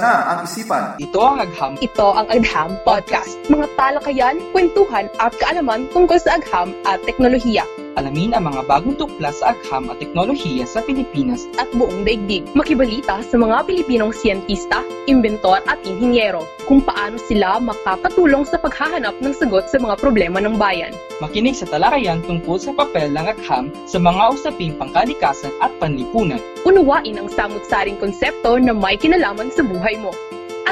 na 0.00 0.34
ang 0.34 0.38
isipan. 0.48 0.96
Ito 0.98 1.20
ang 1.20 1.38
Agham. 1.44 1.72
Ito 1.78 2.06
ang 2.16 2.26
Agham 2.32 2.70
Podcast. 2.82 3.36
Mga 3.52 3.66
talakayan, 3.76 4.36
kwentuhan 4.50 5.06
at 5.20 5.32
kaalaman 5.38 5.86
tungkol 5.92 6.16
sa 6.16 6.40
agham 6.40 6.72
at 6.88 6.98
teknolohiya 7.04 7.62
Alamin 8.00 8.32
ang 8.32 8.48
mga 8.48 8.64
bagong 8.64 8.96
tuklas 8.96 9.44
sa 9.44 9.52
agham 9.52 9.92
at 9.92 10.00
teknolohiya 10.00 10.64
sa 10.64 10.80
Pilipinas. 10.80 11.44
at 11.60 11.68
buong 11.76 12.08
daigdig. 12.08 12.48
Makibalita 12.56 13.20
sa 13.20 13.36
mga 13.36 13.68
Pilipinong 13.68 14.16
siyentista, 14.16 14.80
inventor 15.04 15.60
at 15.68 15.76
inhinyero 15.84 16.40
kung 16.64 16.80
paano 16.80 17.20
sila 17.20 17.60
makakatulong 17.60 18.48
sa 18.48 18.56
paghahanap 18.56 19.12
ng 19.20 19.36
sagot 19.36 19.68
sa 19.68 19.76
mga 19.76 20.00
problema 20.00 20.40
ng 20.40 20.56
bayan. 20.56 20.96
Makinig 21.20 21.60
sa 21.60 21.68
talakayan 21.68 22.24
tungkol 22.24 22.56
sa 22.56 22.72
papel 22.72 23.12
ng 23.12 23.26
agham 23.36 23.68
sa 23.84 24.00
mga 24.00 24.32
usaping 24.32 24.72
pangkalikasan 24.80 25.52
at 25.60 25.68
panlipunan. 25.76 26.40
Unawain 26.64 27.20
ang 27.20 27.28
samut-saring 27.28 28.00
konsepto 28.00 28.56
na 28.56 28.72
may 28.72 28.96
kinalaman 28.96 29.52
sa 29.52 29.60
buhay 29.60 30.00
mo. 30.00 30.08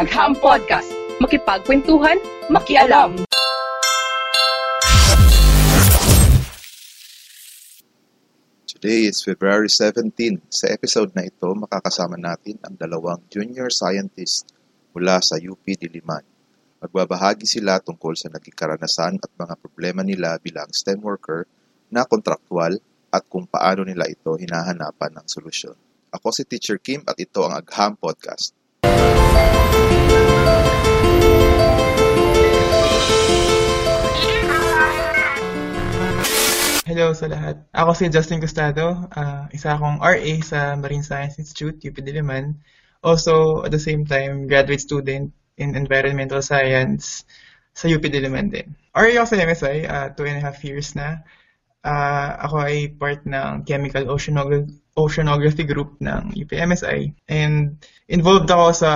Agham 0.00 0.32
Podcast. 0.32 0.88
Makipagkwentuhan, 1.20 2.16
makialam. 2.48 3.28
Today 8.78 9.10
is 9.10 9.26
February 9.26 9.66
17. 9.66 10.14
Sa 10.54 10.70
episode 10.70 11.10
na 11.10 11.26
ito, 11.26 11.50
makakasama 11.50 12.14
natin 12.14 12.62
ang 12.62 12.78
dalawang 12.78 13.18
junior 13.26 13.74
scientist 13.74 14.54
mula 14.94 15.18
sa 15.18 15.34
UP 15.34 15.66
Diliman. 15.66 16.22
Magbabahagi 16.78 17.42
sila 17.42 17.82
tungkol 17.82 18.14
sa 18.14 18.30
naging 18.30 18.54
karanasan 18.54 19.18
at 19.18 19.34
mga 19.34 19.58
problema 19.58 20.06
nila 20.06 20.38
bilang 20.38 20.70
STEM 20.70 21.02
worker 21.02 21.50
na 21.90 22.06
kontraktual 22.06 22.78
at 23.10 23.26
kung 23.26 23.50
paano 23.50 23.82
nila 23.82 24.06
ito 24.06 24.38
hinahanapan 24.38 25.10
ng 25.10 25.26
solusyon. 25.26 25.74
Ako 26.14 26.30
si 26.30 26.46
Teacher 26.46 26.78
Kim 26.78 27.02
at 27.02 27.18
ito 27.18 27.42
ang 27.42 27.58
Agham 27.58 27.98
Podcast. 27.98 28.54
Hello 36.98 37.14
sa 37.14 37.30
lahat. 37.30 37.62
Ako 37.70 37.94
si 37.94 38.10
Justin 38.10 38.42
Gustado, 38.42 39.06
ah, 39.14 39.46
isa 39.54 39.78
akong 39.78 40.02
RA 40.02 40.34
sa 40.42 40.74
Marine 40.74 41.06
Science 41.06 41.38
Institute, 41.38 41.78
UP 41.86 41.94
Diliman. 42.02 42.58
Also, 43.06 43.62
at 43.62 43.70
the 43.70 43.78
same 43.78 44.02
time, 44.02 44.50
graduate 44.50 44.82
student 44.82 45.30
in 45.62 45.78
Environmental 45.78 46.42
Science 46.42 47.22
sa 47.70 47.86
UP 47.86 48.02
Diliman 48.02 48.50
din. 48.50 48.74
RA 48.98 49.14
ako 49.14 49.30
sa 49.30 49.38
MSI, 49.38 49.76
ah, 49.86 50.10
two 50.10 50.26
and 50.26 50.42
a 50.42 50.42
half 50.42 50.58
years 50.66 50.98
na. 50.98 51.22
Ah, 51.86 52.34
ako 52.50 52.66
ay 52.66 52.90
part 52.98 53.22
ng 53.22 53.62
Chemical 53.62 54.10
Oceanogra- 54.10 54.66
Oceanography 54.98 55.62
Group 55.70 56.02
ng 56.02 56.34
UP 56.34 56.50
MSI. 56.50 57.14
And 57.30 57.78
involved 58.10 58.50
ako 58.50 58.74
sa 58.74 58.90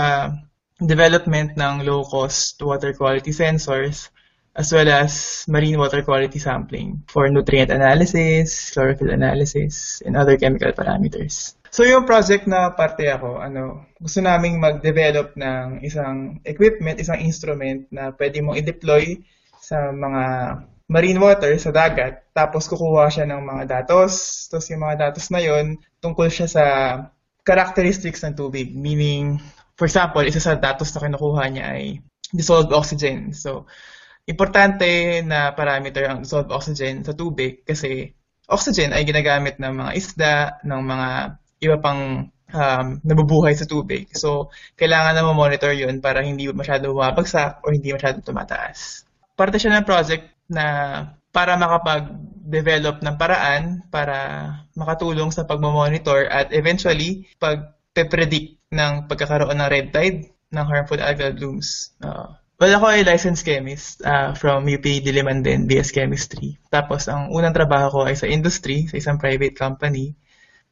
development 0.82 1.54
ng 1.54 1.86
low-cost 1.86 2.58
water 2.66 2.98
quality 2.98 3.30
sensors 3.30 4.10
as 4.52 4.68
well 4.72 4.88
as 4.88 5.44
marine 5.48 5.80
water 5.80 6.04
quality 6.04 6.38
sampling 6.38 7.00
for 7.08 7.28
nutrient 7.28 7.72
analysis, 7.72 8.70
chlorophyll 8.72 9.10
analysis, 9.10 10.02
and 10.04 10.16
other 10.16 10.36
chemical 10.36 10.72
parameters. 10.72 11.56
So 11.72 11.88
yung 11.88 12.04
project 12.04 12.44
na 12.44 12.68
parte 12.76 13.08
ako, 13.08 13.40
ano, 13.40 13.88
gusto 13.96 14.20
naming 14.20 14.60
mag-develop 14.60 15.32
ng 15.40 15.80
isang 15.80 16.44
equipment, 16.44 17.00
isang 17.00 17.24
instrument 17.24 17.88
na 17.88 18.12
pwede 18.12 18.44
mong 18.44 18.60
i-deploy 18.60 19.24
sa 19.56 19.88
mga 19.88 20.22
marine 20.92 21.16
water 21.16 21.56
sa 21.56 21.72
dagat, 21.72 22.28
tapos 22.36 22.68
kukuha 22.68 23.08
siya 23.08 23.24
ng 23.24 23.40
mga 23.40 23.64
datos, 23.64 24.44
tapos 24.52 24.68
yung 24.68 24.84
mga 24.84 25.08
datos 25.08 25.32
na 25.32 25.40
yon 25.40 25.80
tungkol 26.04 26.28
siya 26.28 26.44
sa 26.44 26.64
characteristics 27.40 28.20
ng 28.20 28.36
tubig, 28.36 28.76
meaning, 28.76 29.40
for 29.80 29.88
example, 29.88 30.20
isa 30.20 30.44
sa 30.44 30.60
datos 30.60 30.92
na 30.92 31.08
kinukuha 31.08 31.48
niya 31.48 31.64
ay 31.72 32.04
dissolved 32.36 32.76
oxygen. 32.76 33.32
So, 33.32 33.64
importante 34.26 35.20
na 35.26 35.50
parameter 35.52 36.06
ang 36.06 36.22
dissolved 36.22 36.54
oxygen 36.54 37.02
sa 37.02 37.16
tubig 37.16 37.66
kasi 37.66 38.14
oxygen 38.46 38.94
ay 38.94 39.02
ginagamit 39.06 39.58
ng 39.58 39.72
mga 39.74 39.92
isda, 39.96 40.34
ng 40.62 40.80
mga 40.82 41.08
iba 41.62 41.76
pang 41.78 42.30
um, 42.52 42.86
nabubuhay 43.02 43.54
sa 43.56 43.66
tubig. 43.66 44.10
So, 44.14 44.52
kailangan 44.76 45.16
na 45.16 45.26
monitor 45.26 45.72
yun 45.72 45.98
para 46.04 46.20
hindi 46.22 46.46
masyado 46.52 46.92
bumabagsak 46.92 47.64
o 47.64 47.72
hindi 47.72 47.90
masyado 47.90 48.20
tumataas. 48.20 49.08
Parte 49.34 49.56
siya 49.56 49.80
ng 49.80 49.88
project 49.88 50.28
na 50.52 50.66
para 51.32 51.56
makapag-develop 51.56 53.00
ng 53.00 53.16
paraan 53.16 53.88
para 53.88 54.18
makatulong 54.76 55.32
sa 55.32 55.48
pagmamonitor 55.48 56.28
at 56.28 56.52
eventually 56.52 57.24
pag-predict 57.40 58.60
ng 58.68 59.08
pagkakaroon 59.08 59.56
ng 59.56 59.70
red 59.72 59.88
tide 59.96 60.28
ng 60.52 60.66
harmful 60.68 61.00
algal 61.00 61.32
blooms. 61.32 61.96
Uh, 62.04 62.36
Well, 62.62 62.78
ako 62.78 62.94
ay 62.94 63.02
licensed 63.02 63.42
chemist 63.42 64.06
uh, 64.06 64.38
from 64.38 64.70
UP 64.70 64.86
Diliman 64.86 65.42
din, 65.42 65.66
BS 65.66 65.90
Chemistry. 65.90 66.62
Tapos, 66.70 67.10
ang 67.10 67.34
unang 67.34 67.50
trabaho 67.50 67.90
ko 67.90 68.00
ay 68.06 68.14
sa 68.14 68.30
industry, 68.30 68.86
sa 68.86 69.02
isang 69.02 69.18
private 69.18 69.58
company. 69.58 70.14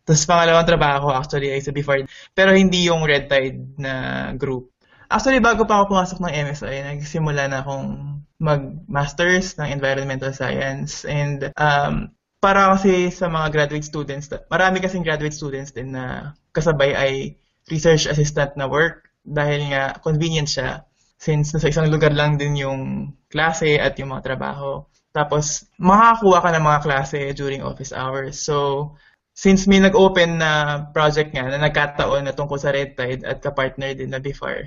Tapos, 0.07 0.23
pangalawang 0.23 0.71
trabaho 0.71 1.11
ko 1.11 1.19
actually 1.19 1.51
ay 1.51 1.59
sa 1.59 1.75
before, 1.75 2.07
pero 2.31 2.55
hindi 2.55 2.87
yung 2.87 3.03
Red 3.03 3.27
Tide 3.27 3.75
na 3.75 3.95
group. 4.39 4.71
Actually, 5.11 5.43
bago 5.43 5.67
pa 5.67 5.83
ako 5.83 5.99
pumasok 5.99 6.23
ng 6.23 6.35
MSI, 6.47 6.77
nagsimula 6.95 7.51
na 7.51 7.59
akong 7.67 8.23
mag-masters 8.39 9.59
ng 9.59 9.75
environmental 9.75 10.31
science. 10.31 11.03
And 11.03 11.51
um, 11.59 12.15
para 12.39 12.71
kasi 12.71 13.11
sa 13.11 13.27
mga 13.27 13.51
graduate 13.51 13.83
students, 13.83 14.31
marami 14.47 14.79
kasing 14.79 15.03
graduate 15.03 15.35
students 15.35 15.75
din 15.75 15.99
na 15.99 16.39
kasabay 16.55 16.95
ay 16.95 17.35
research 17.67 18.07
assistant 18.07 18.55
na 18.55 18.71
work 18.71 19.11
dahil 19.27 19.75
nga 19.75 19.99
convenient 19.99 20.47
siya 20.47 20.87
since 21.21 21.53
nasa 21.53 21.69
isang 21.69 21.93
lugar 21.93 22.17
lang 22.17 22.41
din 22.41 22.57
yung 22.57 23.13
klase 23.29 23.77
at 23.77 24.01
yung 24.01 24.17
mga 24.17 24.25
trabaho. 24.33 24.81
Tapos, 25.13 25.69
makakakuha 25.77 26.39
ka 26.41 26.51
ng 26.57 26.65
mga 26.65 26.81
klase 26.81 27.21
during 27.37 27.61
office 27.61 27.93
hours. 27.93 28.41
So, 28.41 28.89
since 29.37 29.69
may 29.69 29.85
nag-open 29.85 30.41
na 30.41 30.83
project 30.97 31.37
nga 31.37 31.45
na 31.45 31.61
nagkataon 31.61 32.25
na 32.25 32.33
tungkol 32.33 32.57
sa 32.57 32.73
Red 32.73 32.97
Tide 32.97 33.29
at 33.29 33.45
kapartner 33.45 33.93
din 33.93 34.17
na 34.17 34.19
before, 34.19 34.65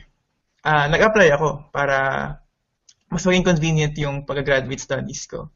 ah 0.64 0.88
nag-apply 0.88 1.28
ako 1.36 1.68
para 1.76 1.98
mas 3.12 3.26
maging 3.28 3.46
convenient 3.46 3.94
yung 4.00 4.24
pag-graduate 4.24 4.82
studies 4.82 5.26
ko. 5.30 5.50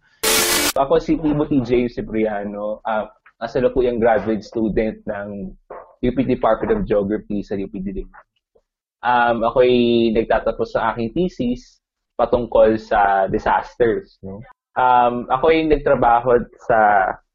Ako 0.78 1.02
si 1.02 1.18
Timothy 1.18 1.62
J. 1.66 1.90
Cipriano, 1.90 2.84
uh, 2.85 3.09
kasalukuyang 3.41 3.97
graduate 3.97 4.46
student 4.46 5.02
ng 5.09 5.58
UP 6.06 6.18
Department 6.25 6.72
of 6.74 6.81
Geography 6.85 7.41
sa 7.41 7.58
UP 7.58 7.74
Diliman. 7.74 8.27
Um, 9.07 9.47
ako'y 9.47 10.12
nagtatapos 10.12 10.75
sa 10.75 10.91
aking 10.91 11.16
thesis 11.16 11.79
patungkol 12.19 12.75
sa 12.75 13.31
disasters. 13.31 14.19
No? 14.19 14.44
Um, 14.75 15.31
ako'y 15.31 15.63
nagtrabaho 15.63 16.44
sa 16.68 16.79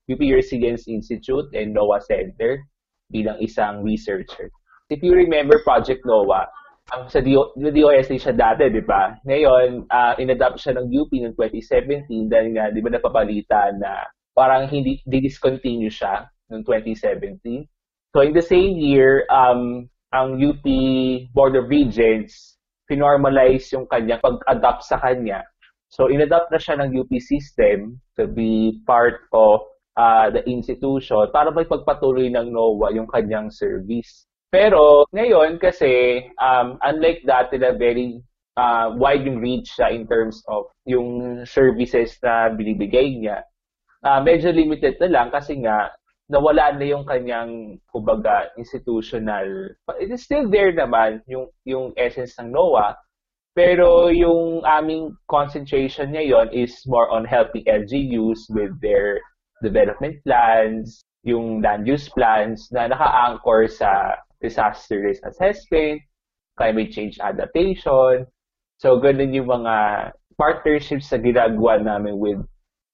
UP 0.05 0.21
Resilience 0.21 0.84
Institute 0.84 1.49
and 1.56 1.72
NOAA 1.72 2.05
Center 2.05 2.61
bilang 3.09 3.41
isang 3.41 3.81
researcher. 3.81 4.53
If 4.93 5.00
you 5.00 5.16
remember 5.16 5.65
Project 5.65 6.05
NOAA, 6.05 6.44
um, 6.93 7.09
sa 7.09 7.25
DO, 7.25 7.56
DOST 7.56 8.21
siya 8.21 8.34
dati, 8.37 8.69
di 8.69 8.84
ba? 8.84 9.16
Ngayon, 9.25 9.88
uh, 9.88 10.15
inadapt 10.21 10.61
siya 10.61 10.77
ng 10.77 10.93
UP 10.93 11.09
noong 11.09 11.37
2017 11.38 12.28
dahil 12.28 12.49
nga, 12.53 12.69
di 12.69 12.84
ba 12.84 12.91
napabalita 12.93 13.72
na 13.81 14.05
parang 14.37 14.69
hindi 14.69 15.00
discontinue 15.06 15.93
siya 15.93 16.28
noong 16.53 16.65
2017. 16.69 17.64
So 18.12 18.20
in 18.20 18.37
the 18.37 18.44
same 18.44 18.76
year, 18.76 19.25
um, 19.32 19.88
ang 20.12 20.37
UP 20.37 20.64
Board 21.32 21.56
of 21.56 21.73
Regents 21.73 22.61
pinormalize 22.87 23.73
yung 23.73 23.88
kanyang 23.88 24.20
pag-adapt 24.20 24.85
sa 24.85 25.00
kanya. 25.00 25.41
So, 25.93 26.09
inadapt 26.09 26.53
na 26.53 26.61
siya 26.61 26.81
ng 26.81 26.93
UP 26.93 27.12
system 27.20 28.00
to 28.17 28.29
be 28.29 28.81
part 28.85 29.29
of 29.32 29.64
uh, 29.97 30.29
the 30.32 30.44
institution 30.49 31.29
para 31.32 31.53
may 31.53 31.69
pagpatuloy 31.69 32.32
ng 32.32 32.53
NOAA 32.53 32.97
yung 32.97 33.09
kanyang 33.09 33.49
service. 33.53 34.29
Pero 34.53 35.09
ngayon 35.17 35.56
kasi, 35.56 36.25
um, 36.37 36.76
unlike 36.85 37.25
dati 37.25 37.56
na 37.56 37.73
very 37.73 38.20
uh, 38.61 38.93
wide 38.97 39.25
yung 39.25 39.41
reach 39.41 39.73
siya 39.73 39.93
in 39.93 40.05
terms 40.05 40.44
of 40.49 40.69
yung 40.85 41.41
services 41.49 42.17
na 42.20 42.53
binibigay 42.53 43.17
niya, 43.17 43.44
uh, 44.05 44.20
medyo 44.20 44.53
limited 44.53 45.00
na 45.00 45.09
lang 45.09 45.29
kasi 45.32 45.56
nga 45.64 45.88
nawala 46.31 46.75
na 46.77 46.87
yung 46.87 47.05
kanyang 47.05 47.79
kumbaga 47.91 48.51
institutional 48.59 49.75
it 49.99 50.11
is 50.11 50.23
still 50.23 50.47
there 50.49 50.71
naman 50.71 51.21
yung 51.27 51.51
yung 51.67 51.91
essence 51.99 52.39
ng 52.39 52.55
NOAA 52.55 52.95
pero 53.53 54.09
yung 54.09 54.65
aming 54.65 55.13
concentration 55.29 56.15
ngayon 56.15 56.49
is 56.55 56.73
more 56.89 57.11
on 57.13 57.27
helping 57.27 57.67
LGUs 57.69 58.49
with 58.55 58.73
their 58.81 59.21
development 59.61 60.17
plans 60.25 61.05
yung 61.23 61.63
land 61.63 61.87
use 61.87 62.09
plans 62.11 62.67
na 62.75 62.91
naka-anchor 62.91 63.71
sa 63.71 64.19
disaster 64.43 64.99
risk 64.99 65.23
assessment 65.23 66.03
climate 66.57 66.93
change 66.93 67.19
adaptation. 67.21 68.27
So 68.79 68.99
ganun 68.99 69.33
yung 69.33 69.49
mga 69.49 69.75
partnerships 70.37 71.09
na 71.13 71.19
ginagawa 71.23 71.81
namin 71.81 72.19
with 72.19 72.41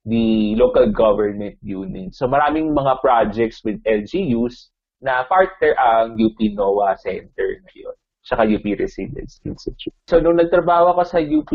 the 0.09 0.57
local 0.57 0.89
government 0.89 1.61
unit. 1.61 2.17
So 2.17 2.25
maraming 2.27 2.73
mga 2.73 3.05
projects 3.05 3.61
with 3.61 3.77
LGUs 3.85 4.73
na 5.05 5.29
partner 5.29 5.77
ang 5.77 6.17
UP 6.17 6.39
NOAA 6.41 6.97
Center 6.99 7.61
ngayon 7.69 7.95
saka 8.29 8.45
UP 8.45 8.65
Resilience 8.77 9.41
Institute. 9.41 9.97
So, 10.05 10.21
nung 10.21 10.37
nagtrabaho 10.37 10.93
ako 10.93 11.03
sa 11.09 11.17
UP 11.17 11.49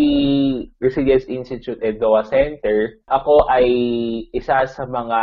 Resilience 0.81 1.29
Institute 1.29 1.77
and 1.85 2.01
NOAA 2.01 2.25
Center, 2.25 2.97
ako 3.13 3.45
ay 3.45 3.69
isa 4.33 4.65
sa 4.65 4.83
mga 4.89 5.19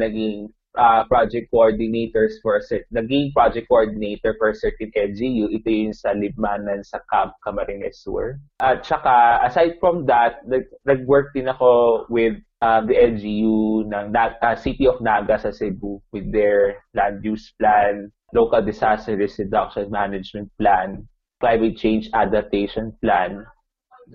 naging 0.00 0.48
uh, 0.80 1.04
project 1.04 1.52
coordinators 1.52 2.40
for 2.40 2.56
a 2.56 2.62
naging 2.88 3.36
project 3.36 3.68
coordinator 3.68 4.32
for 4.40 4.50
a 4.50 4.56
certain 4.56 4.88
LGU. 4.96 5.52
Ito 5.52 5.68
yung 5.68 5.92
sa 5.92 6.16
Libmanan 6.16 6.80
sa 6.80 7.04
Camp 7.12 7.36
Camarines 7.44 8.00
Sur. 8.00 8.40
At 8.64 8.88
saka, 8.88 9.44
aside 9.44 9.76
from 9.84 10.08
that, 10.08 10.40
nag-work 10.88 11.36
din 11.36 11.52
ako 11.52 12.04
with 12.08 12.40
uh, 12.64 12.80
the 12.80 12.96
LGU 12.96 13.84
ng 13.92 14.16
uh, 14.16 14.56
City 14.56 14.88
of 14.88 14.96
Naga 15.04 15.36
sa 15.36 15.52
Cebu 15.52 16.00
with 16.16 16.32
their 16.32 16.80
land 16.96 17.20
use 17.20 17.52
plan, 17.60 18.08
local 18.32 18.64
disaster 18.64 19.20
risk 19.20 19.36
reduction 19.36 19.92
management 19.92 20.48
plan, 20.56 21.04
climate 21.44 21.76
change 21.76 22.08
adaptation 22.16 22.96
plan 23.04 23.44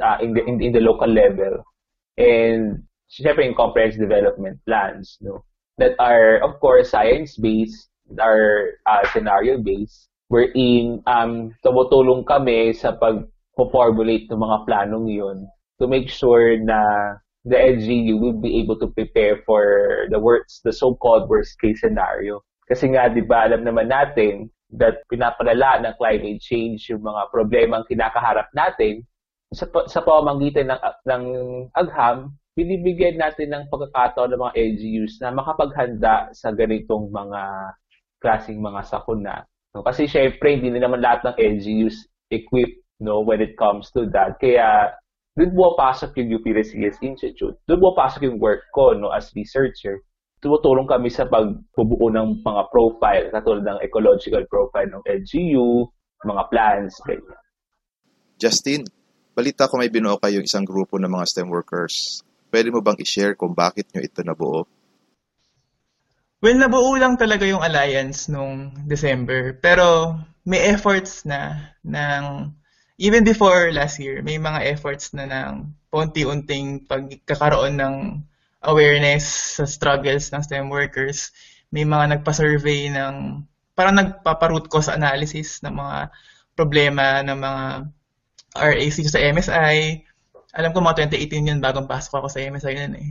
uh, 0.02 0.18
in 0.18 0.34
the 0.34 0.42
in, 0.50 0.58
in 0.66 0.74
the 0.74 0.82
local 0.82 1.08
level. 1.08 1.62
And 2.18 2.90
syempre 3.06 3.46
in 3.46 3.54
comprehensive 3.54 4.02
development 4.02 4.58
plans 4.66 5.18
no 5.22 5.46
that 5.80 5.96
are, 5.98 6.44
of 6.44 6.60
course, 6.60 6.92
science-based, 6.92 7.88
are 8.20 8.76
uh, 8.84 9.08
scenario-based, 9.16 10.12
wherein 10.28 11.00
um, 11.08 11.56
tumutulong 11.64 12.28
kami 12.28 12.76
sa 12.76 12.92
pag-formulate 13.00 14.28
ng 14.28 14.44
mga 14.44 14.58
planong 14.68 15.08
yun 15.08 15.48
to 15.80 15.88
make 15.88 16.12
sure 16.12 16.60
na 16.60 16.84
the 17.46 17.56
LGU 17.56 18.20
will 18.20 18.36
be 18.36 18.60
able 18.60 18.76
to 18.80 18.88
prepare 18.92 19.40
for 19.48 19.64
the 20.12 20.20
worst, 20.20 20.62
the 20.64 20.74
so-called 20.74 21.30
worst-case 21.30 21.80
scenario. 21.80 22.44
Kasi 22.68 22.92
nga, 22.92 23.08
di 23.10 23.24
ba, 23.24 23.48
alam 23.48 23.64
naman 23.64 23.90
natin 23.90 24.52
that 24.78 25.02
pinapalala 25.10 25.82
ng 25.82 25.98
climate 25.98 26.38
change 26.38 26.94
yung 26.94 27.02
mga 27.02 27.34
problema 27.34 27.82
ang 27.82 27.90
kinakaharap 27.90 28.46
natin 28.54 29.02
sa, 29.50 29.66
sa 29.90 30.06
pamamagitan 30.06 30.70
ng, 30.70 30.82
ng 31.10 31.24
agham 31.74 32.38
binibigyan 32.60 33.16
natin 33.16 33.56
ng 33.56 33.64
pagkakataon 33.72 34.36
ng 34.36 34.42
mga 34.44 34.56
LGUs 34.60 35.14
na 35.24 35.32
makapaghanda 35.32 36.28
sa 36.36 36.52
ganitong 36.52 37.08
mga 37.08 37.42
klaseng 38.20 38.60
mga 38.60 38.84
sakuna. 38.84 39.48
No? 39.72 39.80
Kasi 39.80 40.12
syempre, 40.12 40.60
hindi 40.60 40.76
na 40.76 40.84
naman 40.84 41.00
lahat 41.00 41.24
ng 41.24 41.36
LGUs 41.40 42.04
equipped 42.28 42.84
no, 43.00 43.24
when 43.24 43.40
it 43.40 43.56
comes 43.56 43.88
to 43.96 44.12
that. 44.12 44.36
Kaya, 44.44 44.92
doon 45.40 45.56
mo 45.56 45.72
pasok 45.80 46.20
yung 46.20 46.36
UP 46.36 46.44
Resilience 46.52 47.00
Institute. 47.00 47.56
Doon 47.64 47.80
mo 47.80 47.96
pasok 47.96 48.28
yung 48.28 48.44
work 48.44 48.68
ko 48.76 48.92
no, 48.92 49.16
as 49.16 49.32
researcher. 49.32 50.04
Tumutulong 50.44 50.84
kami 50.84 51.08
sa 51.08 51.24
pagbubuo 51.32 52.12
ng 52.12 52.44
mga 52.44 52.64
profile, 52.68 53.32
katulad 53.32 53.64
ng 53.64 53.80
ecological 53.80 54.44
profile 54.52 54.92
ng 54.92 55.00
LGU, 55.08 55.88
mga 56.28 56.44
plans, 56.52 57.00
ganyan. 57.08 57.40
Justin, 58.36 58.84
balita 59.32 59.72
ko 59.72 59.80
may 59.80 59.88
binuo 59.88 60.20
kayong 60.20 60.44
isang 60.44 60.68
grupo 60.68 61.00
ng 61.00 61.08
mga 61.08 61.26
STEM 61.28 61.48
workers. 61.48 62.20
Pwede 62.52 62.72
mo 62.76 62.84
bang 62.84 63.00
i-share 63.00 63.40
kung 63.40 63.56
bakit 63.56 63.88
nyo 63.96 64.04
ito 64.04 64.20
nabuo? 64.24 64.68
Well, 66.40 66.56
nabuo 66.56 66.96
lang 66.96 67.20
talaga 67.20 67.44
yung 67.44 67.60
alliance 67.64 68.32
nung 68.32 68.72
December. 68.88 69.60
Pero 69.60 70.16
may 70.48 70.72
efforts 70.72 71.28
na 71.28 71.76
ng 71.84 72.56
even 73.00 73.24
before 73.24 73.72
last 73.72 73.98
year, 73.98 74.20
may 74.20 74.36
mga 74.36 74.76
efforts 74.76 75.16
na 75.16 75.26
ng 75.26 75.72
paunti-unting 75.88 76.84
pagkakaroon 76.86 77.80
ng 77.80 77.96
awareness 78.68 79.56
sa 79.58 79.64
struggles 79.64 80.30
ng 80.36 80.44
STEM 80.44 80.68
workers. 80.68 81.32
May 81.72 81.88
mga 81.88 82.20
nagpa-survey 82.20 82.92
ng 82.92 83.48
parang 83.72 83.96
nagpaparoot 83.96 84.68
cause 84.68 84.92
analysis 84.92 85.64
ng 85.64 85.72
mga 85.72 86.12
problema 86.60 87.24
ng 87.24 87.40
mga 87.40 87.64
RAC 88.60 88.98
sa 89.08 89.24
MSI, 89.24 90.04
alam 90.52 90.76
ko 90.76 90.84
mga 90.84 91.08
2018 91.08 91.50
yun, 91.56 91.60
bagong 91.64 91.88
pasok 91.88 92.20
ako 92.20 92.28
sa 92.28 92.44
MSI 92.44 92.74
yun 92.76 92.94
eh. 93.00 93.10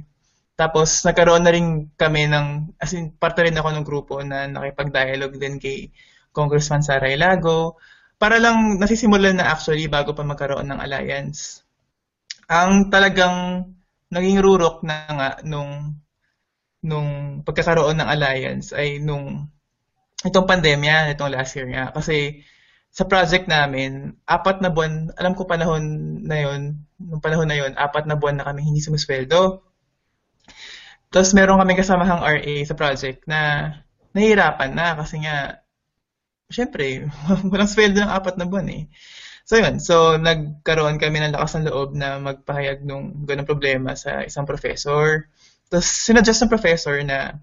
Tapos, 0.58 1.06
nagkaroon 1.06 1.46
na 1.46 1.55
rin 1.55 1.88
kami 1.94 2.26
ng, 2.26 2.76
as 2.82 2.93
in, 2.93 3.14
parte 3.14 3.46
rin 3.46 3.55
ako 3.55 3.69
ng 3.73 3.87
grupo 3.87 4.20
na 4.26 4.50
nakipag-dialogue 4.50 5.38
din 5.38 5.56
kay 5.62 5.94
Congressman 6.34 6.82
Sara 6.82 7.06
Ilago, 7.08 7.79
para 8.19 8.43
lang 8.43 8.76
nasisimulan 8.82 9.38
na 9.38 9.55
actually 9.55 9.87
bago 9.87 10.12
pa 10.12 10.26
magkaroon 10.26 10.67
ng 10.67 10.82
alliance. 10.82 11.62
Ang 12.50 12.91
talagang 12.91 13.70
naging 14.11 14.43
rurok 14.43 14.82
na 14.82 15.06
nga 15.06 15.29
nung 15.47 15.99
nung 16.82 17.41
pagkakaroon 17.43 17.99
ng 17.99 18.09
alliance 18.09 18.75
ay 18.75 19.03
nung 19.03 19.50
itong 20.26 20.50
pandemya, 20.50 21.15
itong 21.15 21.31
last 21.31 21.55
year 21.55 21.69
nga. 21.70 21.94
Kasi 21.94 22.43
sa 22.91 23.06
project 23.06 23.47
namin, 23.47 24.19
apat 24.26 24.59
na 24.65 24.70
buwan, 24.73 25.15
alam 25.15 25.37
ko 25.38 25.47
panahon 25.47 25.85
na 26.26 26.37
yon, 26.43 26.82
nung 26.99 27.23
panahon 27.23 27.47
na 27.47 27.59
yon, 27.59 27.73
apat 27.79 28.09
na 28.09 28.19
buwan 28.19 28.41
na 28.41 28.47
kami 28.49 28.67
hindi 28.67 28.82
sumusweldo. 28.82 29.62
Tapos 31.09 31.31
meron 31.32 31.61
kami 31.61 31.79
kasamahang 31.79 32.25
RA 32.25 32.55
sa 32.67 32.75
project 32.76 33.25
na 33.31 33.41
nahihirapan 34.12 34.70
na 34.75 34.97
kasi 34.99 35.23
nga, 35.23 35.62
syempre, 36.49 37.09
walang 37.53 37.71
sweldo 37.71 38.00
ng 38.00 38.12
apat 38.12 38.35
na 38.41 38.49
buwan 38.49 38.69
eh. 38.73 38.85
So 39.49 39.56
yun, 39.56 39.81
so 39.81 40.21
nagkaroon 40.21 41.00
kami 41.00 41.25
ng 41.25 41.33
lakas 41.33 41.56
ng 41.56 41.73
loob 41.73 41.97
na 41.97 42.21
magpahayag 42.21 42.85
ng 42.85 43.25
ganong 43.25 43.49
problema 43.49 43.97
sa 43.97 44.21
isang 44.25 44.45
professor. 44.45 45.25
Tapos 45.73 45.89
sinadjust 45.89 46.45
ng 46.45 46.53
professor 46.53 47.00
na 47.00 47.41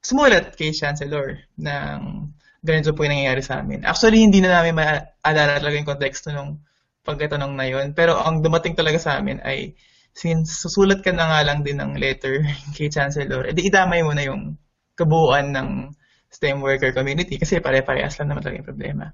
sumulat 0.00 0.56
kay 0.56 0.72
Chancellor 0.72 1.44
ng 1.60 2.32
ganito 2.64 2.96
po 2.96 3.04
yung 3.04 3.12
nangyayari 3.20 3.44
sa 3.44 3.60
amin. 3.60 3.84
Actually, 3.84 4.24
hindi 4.24 4.40
na 4.40 4.60
namin 4.60 4.80
maalala 4.80 5.60
talaga 5.60 5.76
yung 5.76 5.88
konteksto 5.88 6.32
nung 6.32 6.60
pagkatanong 7.04 7.52
na 7.52 7.66
yun. 7.68 7.86
Pero 7.92 8.16
ang 8.16 8.40
dumating 8.40 8.72
talaga 8.72 8.96
sa 8.96 9.20
amin 9.20 9.40
ay, 9.44 9.76
since 10.16 10.64
susulat 10.64 11.04
ka 11.04 11.12
na 11.12 11.28
nga 11.30 11.40
lang 11.44 11.60
din 11.62 11.78
ng 11.78 12.00
letter 12.00 12.42
kay 12.76 12.88
Chancellor, 12.88 13.44
edi 13.44 13.68
idamay 13.68 14.00
mo 14.00 14.16
na 14.16 14.24
yung 14.24 14.56
kabuuan 14.96 15.52
ng 15.52 15.92
STEM 16.28 16.60
worker 16.60 16.92
community 16.92 17.40
kasi 17.40 17.58
pare-parehas 17.58 18.20
lang 18.20 18.32
naman 18.32 18.44
talaga 18.44 18.60
yung 18.60 18.70
problema. 18.70 19.04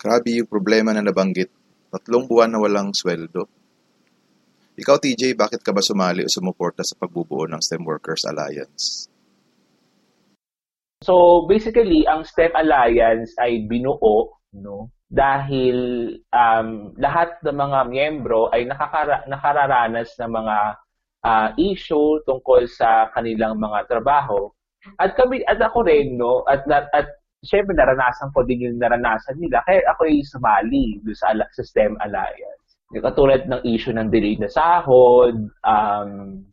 Grabe 0.00 0.28
yung 0.34 0.50
problema 0.50 0.90
na 0.90 1.04
nabanggit. 1.04 1.52
Tatlong 1.92 2.24
buwan 2.26 2.50
na 2.50 2.58
walang 2.58 2.96
sweldo. 2.96 3.46
Ikaw, 4.72 4.96
TJ, 4.96 5.36
bakit 5.36 5.60
ka 5.60 5.70
ba 5.70 5.84
sumali 5.84 6.24
o 6.24 6.32
sumuporta 6.32 6.80
sa 6.80 6.96
pagbubuo 6.96 7.44
ng 7.44 7.60
STEM 7.60 7.84
Workers 7.84 8.24
Alliance? 8.24 9.12
So 11.02 11.44
basically, 11.50 12.06
ang 12.06 12.22
STEM 12.22 12.54
Alliance 12.54 13.34
ay 13.42 13.66
binuo 13.66 14.38
no 14.54 14.94
dahil 15.12 15.76
um, 16.32 16.96
lahat 16.96 17.36
ng 17.44 17.52
mga 17.52 17.78
miyembro 17.92 18.48
ay 18.48 18.64
nakakara- 18.64 19.28
nakararanas 19.28 20.16
ng 20.16 20.30
mga 20.32 20.56
uh, 21.20 21.48
issue 21.60 22.16
tungkol 22.24 22.64
sa 22.64 23.12
kanilang 23.12 23.60
mga 23.60 23.92
trabaho. 23.92 24.48
At 24.98 25.14
kami 25.14 25.46
at 25.46 25.62
ako 25.62 25.86
rin 25.86 26.18
no 26.18 26.42
at 26.50 26.66
at, 26.66 26.90
at 26.90 27.06
syempre 27.42 27.74
naranasan 27.74 28.30
ko 28.34 28.42
din 28.46 28.66
yung 28.66 28.78
naranasan 28.78 29.38
nila 29.38 29.62
kaya 29.66 29.82
ako 29.90 30.06
ay 30.06 30.22
sumali 30.26 30.98
do 31.02 31.14
sa, 31.14 31.34
sa 31.34 31.62
STEM 31.62 31.98
Alliance. 32.02 32.62
Yung 32.92 33.04
katulad 33.06 33.48
ng 33.48 33.62
issue 33.64 33.94
ng 33.94 34.12
delay 34.12 34.36
na 34.36 34.52
sahod, 34.52 35.48
um, 35.64 36.10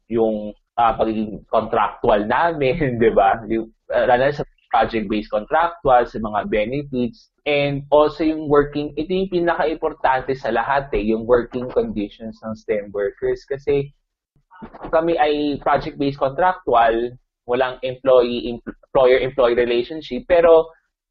yung 0.08 0.56
uh, 0.80 0.94
pagiging 0.96 1.44
contractual 1.52 2.24
namin, 2.24 2.96
di 3.04 3.12
ba? 3.12 3.44
Yung 3.52 3.68
uh, 3.92 4.32
sa 4.32 4.48
project-based 4.72 5.34
contractual, 5.34 6.06
sa 6.08 6.18
mga 6.22 6.48
benefits, 6.48 7.34
and 7.44 7.84
also 7.92 8.24
yung 8.24 8.48
working, 8.48 8.94
ito 8.96 9.12
yung 9.12 9.34
pinaka-importante 9.34 10.32
sa 10.38 10.54
lahat 10.54 10.88
eh, 10.96 11.04
yung 11.12 11.26
working 11.28 11.68
conditions 11.74 12.40
ng 12.46 12.54
STEM 12.56 12.94
workers. 12.96 13.44
Kasi 13.50 13.90
kami 14.94 15.18
ay 15.18 15.58
project-based 15.60 16.22
contractual, 16.22 17.18
walang 17.50 17.82
employee 17.82 18.54
employer-employee 18.54 19.58
relationship, 19.58 20.30
pero 20.30 20.70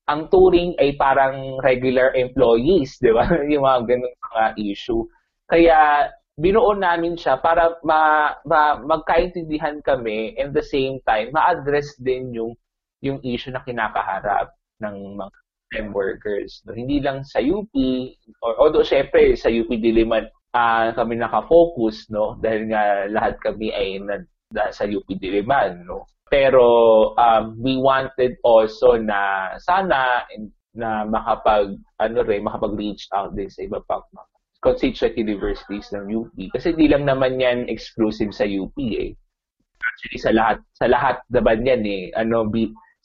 ang 0.08 0.30
touring 0.32 0.72
ay 0.80 0.96
parang 0.96 1.60
regular 1.60 2.14
employees, 2.16 2.96
di 3.02 3.12
ba? 3.12 3.26
yung 3.52 3.66
mga 3.66 3.80
ganung 3.84 4.16
mga 4.32 4.46
issue. 4.56 5.02
Kaya 5.50 6.08
binuo 6.38 6.72
namin 6.78 7.18
siya 7.18 7.42
para 7.42 7.76
ma, 7.82 8.32
ma, 8.46 8.78
magkaintindihan 8.78 9.82
kami 9.82 10.38
and 10.38 10.54
the 10.54 10.62
same 10.62 11.02
time 11.02 11.34
ma-address 11.34 11.98
din 11.98 12.30
yung 12.30 12.54
yung 13.02 13.18
issue 13.26 13.50
na 13.50 13.66
kinakaharap 13.66 14.54
ng 14.78 15.18
mga 15.18 15.34
STEM 15.68 15.88
workers. 15.92 16.64
No, 16.64 16.72
hindi 16.72 16.98
lang 16.98 17.22
sa 17.28 17.44
UP, 17.44 17.70
or, 18.40 18.52
although 18.56 18.86
syempre 18.86 19.36
sa 19.36 19.52
UP 19.52 19.68
Diliman 19.68 20.26
uh, 20.56 20.90
kami 20.96 21.20
nakafocus, 21.20 22.08
no? 22.08 22.40
Dahil 22.40 22.72
nga 22.72 23.04
lahat 23.12 23.36
kami 23.44 23.68
ay 23.70 24.00
na, 24.00 24.24
na, 24.50 24.72
sa 24.72 24.88
UP 24.88 25.06
Diliman, 25.06 25.84
no? 25.84 26.08
Pero 26.28 26.64
um, 27.16 27.44
we 27.58 27.76
wanted 27.80 28.36
also 28.44 29.00
na 29.00 29.52
sana 29.60 30.24
na 30.76 31.02
makapag 31.08 31.74
ano 31.98 32.18
rin 32.22 32.44
makapag-reach 32.44 33.08
out 33.16 33.34
din 33.34 33.50
sa 33.50 33.64
iba 33.64 33.80
pang 33.88 34.04
constituent 34.62 35.14
universities 35.18 35.90
ng 35.94 36.06
UP 36.12 36.34
kasi 36.54 36.74
hindi 36.74 36.90
lang 36.90 37.06
naman 37.06 37.38
yan 37.38 37.70
exclusive 37.70 38.30
sa 38.34 38.46
UP 38.46 38.74
eh 38.78 39.14
actually 39.82 40.18
sa 40.18 40.34
lahat 40.34 40.58
sa 40.74 40.86
lahat 40.90 41.22
naman 41.30 41.66
yan 41.66 41.82
eh 41.86 42.10
ano 42.14 42.46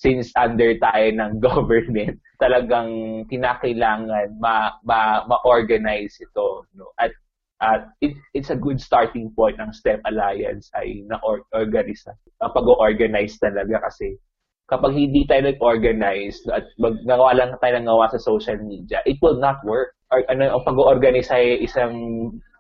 since 0.03 0.35
under 0.35 0.75
tayo 0.83 1.07
ng 1.15 1.39
government, 1.45 2.19
talagang 2.41 3.23
kinakailangan 3.31 4.35
ma, 4.35 4.75
ma, 4.83 5.23
ma-organize 5.23 6.19
ito. 6.19 6.67
No? 6.75 6.91
At 6.99 7.15
at 7.63 7.95
it, 8.03 8.19
it's 8.35 8.51
a 8.51 8.59
good 8.59 8.83
starting 8.83 9.31
point 9.31 9.55
ng 9.55 9.71
STEM 9.71 10.03
Alliance 10.03 10.67
ay 10.75 11.07
na-organize, 11.07 12.03
uh, 12.43 12.51
pag-organize 12.51 13.39
talaga 13.39 13.87
kasi 13.87 14.19
kapag 14.67 14.91
hindi 14.95 15.23
tayo 15.23 15.47
nag-organize 15.47 16.43
at 16.51 16.67
mag, 16.75 16.99
nagawa 17.07 17.31
lang 17.35 17.55
tayo 17.63 17.79
ng 17.79 17.87
gawa 17.87 18.11
sa 18.11 18.19
social 18.19 18.59
media, 18.59 18.99
it 19.07 19.15
will 19.23 19.39
not 19.39 19.63
work. 19.63 19.95
Or, 20.11 20.27
ano, 20.27 20.59
ang 20.59 20.67
pag-organize 20.67 21.31
ay 21.31 21.63
isang 21.63 21.95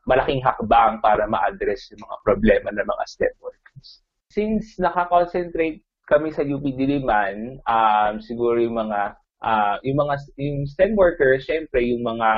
malaking 0.07 0.39
hakbang 0.43 1.03
para 1.03 1.27
ma-address 1.27 1.91
yung 1.91 2.03
mga 2.03 2.17
problema 2.23 2.69
ng 2.71 2.87
mga 2.87 3.03
STEM 3.07 3.35
workers. 3.43 3.87
Since 4.31 4.79
nakakoncentrate 4.79 5.83
kami 6.07 6.31
sa 6.35 6.43
UP 6.43 6.63
Diliman, 6.63 7.59
um, 7.63 8.13
siguro 8.19 8.59
yung 8.59 8.75
mga 8.75 9.15
uh, 9.39 9.75
yung 9.87 9.97
mga 10.03 10.15
yung 10.39 10.67
STEM 10.67 10.93
workers, 10.99 11.47
syempre 11.47 11.87
yung 11.87 12.03
mga 12.03 12.29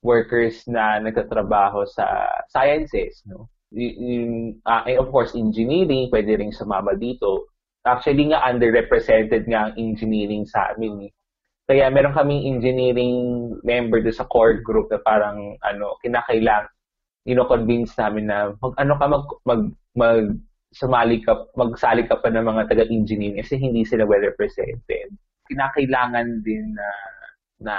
workers 0.00 0.64
na 0.64 1.00
nagtatrabaho 1.00 1.84
sa 1.84 2.26
sciences, 2.48 3.20
no? 3.28 3.48
Yung, 3.70 4.58
uh, 4.66 4.82
and 4.82 4.98
of 4.98 5.12
course, 5.14 5.38
engineering, 5.38 6.10
pwede 6.10 6.40
rin 6.42 6.50
sumama 6.50 6.98
dito. 6.98 7.46
Actually 7.86 8.34
nga, 8.34 8.42
underrepresented 8.42 9.46
nga 9.46 9.70
ang 9.70 9.72
engineering 9.78 10.42
sa 10.42 10.74
amin. 10.74 11.08
Eh. 11.08 11.12
Kaya 11.70 11.86
meron 11.86 12.16
kaming 12.16 12.50
engineering 12.50 13.54
member 13.62 14.02
do 14.02 14.10
sa 14.10 14.26
core 14.26 14.58
group 14.66 14.90
na 14.90 14.98
parang 15.06 15.54
ano, 15.62 15.94
kinakailang, 16.02 16.66
you 17.22 17.38
know, 17.38 17.46
convince 17.46 17.94
namin 17.94 18.26
na 18.26 18.50
mag, 18.58 18.74
ano 18.74 18.92
ka 18.98 19.06
mag, 19.06 19.26
mag, 19.46 19.62
mag 19.94 20.26
sumali 20.74 21.22
ka, 21.22 21.46
magsali 21.54 22.10
ka 22.10 22.18
pa 22.18 22.26
ng 22.26 22.42
mga 22.42 22.74
taga-engineering 22.74 23.38
kasi 23.38 23.54
hindi 23.54 23.86
sila 23.86 24.02
well 24.02 24.22
represented. 24.22 25.14
Kinakailangan 25.46 26.42
din 26.42 26.74
na 26.74 26.88
na 27.60 27.76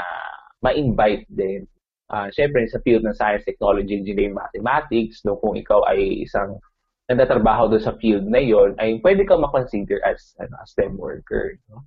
ma-invite 0.62 1.28
din 1.34 1.66
uh, 2.12 2.28
syempre 2.36 2.68
sa 2.68 2.84
field 2.84 3.08
ng 3.08 3.16
science, 3.16 3.48
technology, 3.48 3.96
engineering, 3.96 4.36
mathematics, 4.36 5.24
no, 5.24 5.40
kung 5.40 5.56
ikaw 5.56 5.82
ay 5.88 6.28
isang 6.28 6.60
nagtatrabaho 7.08 7.72
doon 7.72 7.84
sa 7.84 7.96
field 8.00 8.28
na 8.28 8.40
yon, 8.40 8.76
ay 8.80 9.00
pwede 9.04 9.24
kang 9.28 9.44
makonsider 9.44 10.00
as 10.04 10.36
ano, 10.40 10.56
a 10.60 10.66
STEM 10.68 10.96
worker. 11.00 11.60
No? 11.68 11.84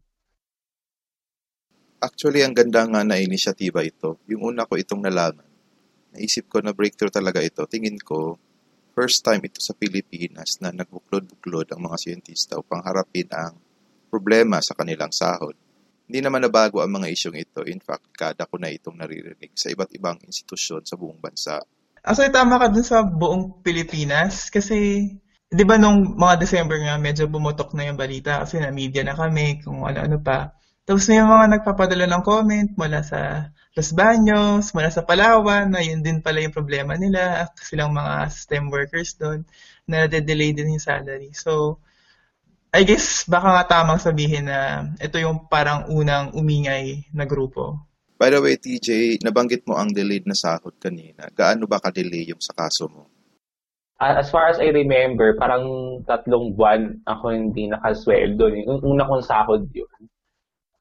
Actually, 2.04 2.45
ang 2.45 2.52
ganda 2.52 2.85
nga 2.85 3.00
na 3.00 3.16
inisyatiba 3.16 3.81
ito. 3.81 4.21
Yung 4.28 4.52
una 4.52 4.69
ko 4.69 4.76
itong 4.76 5.00
nalaman, 5.00 5.49
naisip 6.12 6.52
ko 6.52 6.61
na 6.61 6.76
breakthrough 6.76 7.12
talaga 7.12 7.40
ito. 7.40 7.64
Tingin 7.64 7.97
ko, 7.97 8.37
first 8.93 9.25
time 9.25 9.40
ito 9.49 9.64
sa 9.64 9.73
Pilipinas 9.73 10.61
na 10.61 10.69
nagbuklod-buklod 10.69 11.73
ang 11.73 11.81
mga 11.88 11.97
siyentista 11.97 12.61
upang 12.61 12.85
harapin 12.85 13.26
ang 13.33 13.57
problema 14.12 14.61
sa 14.61 14.76
kanilang 14.76 15.11
sahod. 15.11 15.57
Hindi 16.05 16.21
naman 16.21 16.45
nabago 16.45 16.85
ang 16.85 16.93
mga 17.01 17.09
isyong 17.17 17.37
ito. 17.41 17.61
In 17.65 17.81
fact, 17.81 18.13
kada 18.13 18.45
ko 18.45 18.61
na 18.61 18.69
itong 18.69 19.01
naririnig 19.01 19.57
sa 19.57 19.73
iba't 19.73 19.91
ibang 19.97 20.21
institusyon 20.21 20.85
sa 20.85 21.01
buong 21.01 21.17
bansa. 21.17 21.65
Actually, 22.05 22.33
tama 22.33 22.61
ka 22.61 22.69
dun 22.69 22.85
sa 22.85 23.01
buong 23.01 23.65
Pilipinas 23.65 24.53
kasi 24.53 25.09
di 25.49 25.65
ba 25.65 25.81
nung 25.81 26.19
mga 26.21 26.37
December 26.37 26.77
nga 26.85 27.01
medyo 27.01 27.25
bumutok 27.25 27.73
na 27.73 27.89
yung 27.89 27.97
balita 27.97 28.45
kasi 28.45 28.61
na 28.61 28.69
media 28.69 29.01
na 29.01 29.17
kami 29.17 29.65
kung 29.65 29.81
ano-ano 29.81 30.21
pa. 30.21 30.53
Tapos 30.85 31.09
may 31.09 31.25
mga 31.25 31.57
nagpapadala 31.57 32.05
ng 32.05 32.23
comment 32.27 32.69
mula 32.77 33.01
sa 33.01 33.49
Los 33.73 33.97
Baños, 33.97 34.71
mula 34.77 34.93
sa 34.93 35.03
Palawan, 35.03 35.73
na 35.73 35.81
yun 35.81 36.05
din 36.05 36.21
pala 36.21 36.45
yung 36.45 36.53
problema 36.53 36.95
nila, 36.95 37.49
silang 37.57 37.97
mga 37.97 38.29
STEM 38.29 38.69
workers 38.69 39.17
doon, 39.17 39.49
na 39.89 40.05
de-delay 40.05 40.53
din 40.53 40.77
yung 40.77 40.85
salary. 40.85 41.33
So, 41.33 41.81
I 42.75 42.83
guess 42.83 43.23
baka 43.31 43.54
nga 43.54 43.64
tamang 43.71 44.02
sabihin 44.02 44.50
na 44.50 44.90
ito 44.99 45.14
yung 45.23 45.47
parang 45.47 45.87
unang 45.95 46.35
umingay 46.35 47.07
na 47.14 47.23
grupo. 47.23 47.78
By 48.19 48.35
the 48.35 48.43
way, 48.43 48.59
TJ, 48.59 49.23
nabanggit 49.23 49.62
mo 49.62 49.78
ang 49.78 49.95
delayed 49.95 50.26
na 50.26 50.35
sahod 50.35 50.75
kanina. 50.83 51.31
Gaano 51.31 51.71
ba 51.71 51.78
ka-delay 51.78 52.26
yung 52.35 52.43
sa 52.43 52.50
kaso 52.50 52.90
mo? 52.90 53.07
As 54.02 54.26
far 54.26 54.50
as 54.50 54.59
I 54.59 54.75
remember, 54.75 55.38
parang 55.38 56.02
tatlong 56.02 56.59
buwan 56.59 56.99
ako 57.07 57.31
hindi 57.31 57.71
nakasweldo. 57.71 58.50
Yung 58.50 58.83
una 58.83 59.07
kong 59.07 59.23
sahod 59.23 59.71
yun. 59.71 59.95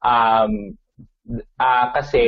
Um, 0.02 0.74
uh, 1.62 1.86
kasi 1.94 2.22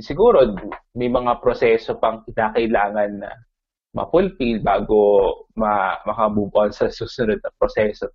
siguro 0.00 0.56
may 0.96 1.12
mga 1.12 1.36
proseso 1.44 2.00
pang 2.00 2.24
kinakailangan 2.24 3.12
na 3.20 3.30
ma-fulfill 3.92 4.60
bago 4.60 5.00
ma- 5.56 6.00
makamove 6.04 6.52
on 6.56 6.72
sa 6.72 6.88
susunod 6.88 7.40
na 7.40 7.52
proseso. 7.56 8.08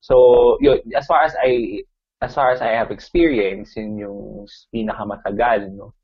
So, 0.00 0.56
yun, 0.60 0.80
as 0.96 1.06
far 1.06 1.22
as 1.24 1.36
I 1.36 1.84
as 2.20 2.34
far 2.34 2.52
as 2.52 2.60
I 2.60 2.72
have 2.76 2.90
experience, 2.90 3.76
yun 3.76 3.96
yung 3.96 4.20
pinakamatagal, 4.72 5.72
no? 5.72 5.96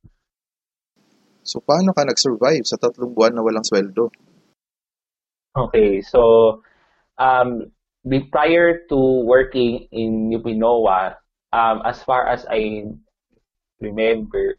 So, 1.45 1.61
paano 1.61 1.93
ka 1.93 2.05
nag-survive 2.05 2.65
sa 2.65 2.81
tatlong 2.81 3.12
buwan 3.12 3.37
na 3.37 3.45
walang 3.45 3.65
sweldo? 3.65 4.11
Okay, 5.57 6.00
so, 6.00 6.61
um, 7.17 7.73
prior 8.33 8.85
to 8.88 8.99
working 9.25 9.88
in 9.93 10.33
Upinoa, 10.33 11.17
um, 11.53 11.81
as 11.85 12.03
far 12.03 12.26
as 12.29 12.45
I 12.49 12.85
remember, 13.81 14.57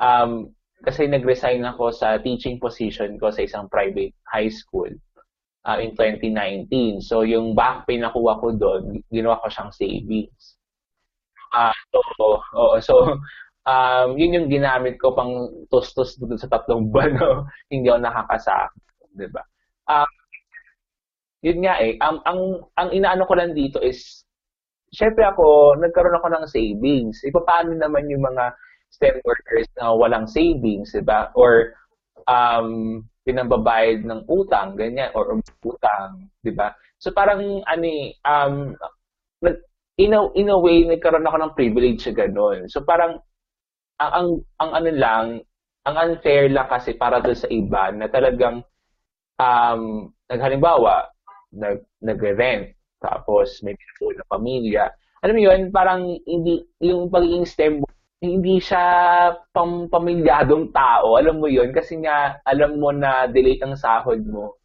um, 0.00 0.54
kasi 0.84 1.10
nag-resign 1.10 1.64
ako 1.66 1.90
sa 1.90 2.22
teaching 2.22 2.60
position 2.62 3.18
ko 3.18 3.34
sa 3.34 3.42
isang 3.42 3.66
private 3.66 4.14
high 4.30 4.52
school 4.52 4.88
uh, 5.68 5.76
in 5.76 5.92
2019. 5.92 7.04
So, 7.04 7.28
yung 7.28 7.52
back 7.52 7.84
pay 7.84 8.00
na 8.00 8.08
kuha 8.08 8.40
ko 8.40 8.56
doon, 8.56 9.04
ginawa 9.12 9.36
ko 9.44 9.52
siyang 9.52 9.72
savings. 9.76 10.56
Uh, 11.52 11.76
so, 11.92 12.00
oh, 12.56 12.76
so 12.80 12.94
um, 13.68 14.08
yun 14.16 14.36
yung 14.40 14.48
ginamit 14.48 14.96
ko 14.96 15.12
pang 15.12 15.52
tustos 15.68 16.16
doon 16.16 16.40
sa 16.40 16.48
tatlong 16.48 16.88
buwan, 16.92 17.12
no? 17.20 17.44
hindi 17.68 17.92
ako 17.92 18.00
nakakasakot, 18.00 19.10
di 19.12 19.28
ba? 19.28 19.42
Um, 19.88 20.10
yun 21.44 21.60
nga 21.62 21.76
eh, 21.84 21.94
ang, 22.00 22.18
ang, 22.24 22.40
ang 22.80 22.88
inaano 22.90 23.28
ko 23.28 23.36
lang 23.36 23.52
dito 23.52 23.78
is, 23.84 24.24
syempre 24.90 25.22
ako, 25.28 25.76
nagkaroon 25.76 26.16
ako 26.16 26.28
ng 26.32 26.46
savings. 26.48 27.20
E, 27.22 27.30
naman 27.76 28.08
yung 28.08 28.24
mga 28.24 28.56
STEM 28.88 29.20
workers 29.20 29.68
na 29.76 29.92
walang 29.92 30.24
savings, 30.24 30.96
di 30.96 31.04
ba? 31.04 31.28
Or, 31.36 31.76
um, 32.24 33.04
pinambabayad 33.28 34.08
ng 34.08 34.24
utang, 34.24 34.72
ganyan, 34.72 35.12
or 35.12 35.36
utang, 35.60 36.32
di 36.40 36.48
ba? 36.56 36.72
So 36.96 37.12
parang, 37.12 37.60
ani, 37.68 38.16
um, 38.24 38.72
in 40.00 40.16
a, 40.16 40.20
in 40.32 40.48
a 40.48 40.56
way, 40.56 40.88
nagkaroon 40.88 41.28
ako 41.28 41.36
ng 41.36 41.52
privilege 41.52 42.08
sa 42.08 42.16
ganun. 42.16 42.64
So 42.72 42.80
parang, 42.88 43.20
ang, 44.00 44.12
ang, 44.16 44.28
ang 44.64 44.70
ano 44.80 44.90
lang, 44.96 45.26
ang 45.84 45.96
unfair 46.00 46.48
lang 46.48 46.72
kasi 46.72 46.96
para 46.96 47.20
doon 47.20 47.36
sa 47.36 47.52
iba 47.52 47.92
na 47.92 48.08
talagang, 48.08 48.64
um, 49.36 50.08
naghalimbawa, 50.32 51.12
nag, 51.52 51.84
nag-rent, 52.00 52.72
tapos 53.04 53.60
may 53.60 53.76
pinatuloy 53.76 54.16
na 54.16 54.30
pamilya. 54.32 54.84
Alam 55.20 55.34
mo 55.36 55.42
yun, 55.44 55.60
parang 55.68 56.02
hindi, 56.24 56.64
yung 56.80 57.12
pagiging 57.12 57.44
STEM 57.44 57.74
hindi 58.18 58.58
siya 58.58 58.84
pam 59.54 59.86
pamilyadong 59.86 60.74
tao. 60.74 61.14
Alam 61.14 61.38
mo 61.38 61.46
yon 61.46 61.70
Kasi 61.70 62.02
nga, 62.02 62.42
alam 62.42 62.82
mo 62.82 62.90
na 62.90 63.30
delay 63.30 63.58
ang 63.62 63.78
sahod 63.78 64.18
mo. 64.26 64.58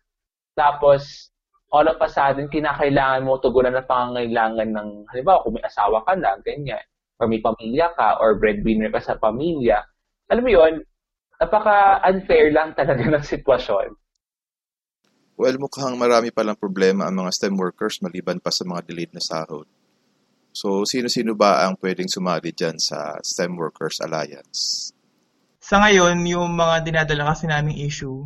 Tapos, 0.58 1.30
all 1.70 1.86
of 1.90 2.02
a 2.02 2.10
sudden, 2.10 2.50
kinakailangan 2.50 3.26
mo 3.26 3.38
tugunan 3.38 3.78
ng 3.78 3.90
pangangailangan 3.90 4.70
ng, 4.74 4.90
halimbawa, 5.10 5.42
kung 5.46 5.54
may 5.58 5.66
asawa 5.66 6.02
ka 6.06 6.14
na, 6.18 6.38
ganyan, 6.42 6.82
or 7.22 7.30
may 7.30 7.42
pamilya 7.42 7.94
ka, 7.94 8.18
or 8.18 8.38
breadwinner 8.38 8.90
ka 8.90 9.02
sa 9.02 9.18
pamilya. 9.18 9.82
Alam 10.34 10.46
mo 10.46 10.52
yon 10.54 10.74
napaka-unfair 11.38 12.54
lang 12.54 12.74
talaga 12.80 13.06
ng 13.06 13.26
sitwasyon. 13.26 13.94
Well, 15.34 15.58
mukhang 15.58 15.98
marami 15.98 16.30
palang 16.30 16.58
problema 16.58 17.10
ang 17.10 17.26
mga 17.26 17.34
STEM 17.34 17.58
workers 17.58 18.02
maliban 18.06 18.38
pa 18.38 18.54
sa 18.54 18.66
mga 18.66 18.86
delayed 18.86 19.14
na 19.18 19.22
sahod. 19.22 19.66
So, 20.54 20.86
sino-sino 20.86 21.34
ba 21.34 21.66
ang 21.66 21.74
pwedeng 21.82 22.06
sumali 22.06 22.54
dyan 22.54 22.78
sa 22.78 23.18
STEM 23.26 23.58
Workers 23.58 23.98
Alliance? 24.06 24.94
Sa 25.58 25.82
ngayon, 25.82 26.22
yung 26.30 26.54
mga 26.54 26.86
dinadala 26.86 27.34
kasi 27.34 27.50
naming 27.50 27.82
issue, 27.82 28.22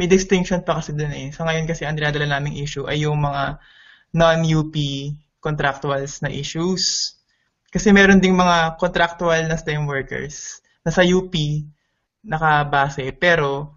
may 0.00 0.08
distinction 0.08 0.64
pa 0.64 0.80
kasi 0.80 0.96
dun 0.96 1.12
eh. 1.12 1.28
Sa 1.28 1.44
ngayon 1.44 1.68
kasi 1.68 1.84
ang 1.84 1.92
dinadala 2.00 2.24
naming 2.24 2.56
issue 2.56 2.88
ay 2.88 3.04
yung 3.04 3.20
mga 3.20 3.60
non-UP 4.16 4.72
contractuals 5.44 6.24
na 6.24 6.32
issues. 6.32 7.14
Kasi 7.68 7.92
meron 7.92 8.20
ding 8.20 8.32
mga 8.32 8.80
contractual 8.80 9.44
na 9.44 9.60
STEM 9.60 9.84
workers 9.84 10.64
na 10.84 10.88
sa 10.88 11.04
UP 11.04 11.32
nakabase 12.22 13.10
pero 13.18 13.76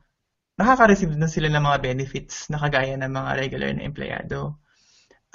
nakaka-receive 0.55 1.12
din 1.12 1.27
sila 1.27 1.51
ng 1.51 1.63
mga 1.63 1.82
benefits 1.84 2.48
na 2.48 2.62
kagaya 2.62 2.96
ng 2.96 3.12
mga 3.12 3.32
regular 3.36 3.70
na 3.75 3.84
empleyado. 3.84 4.55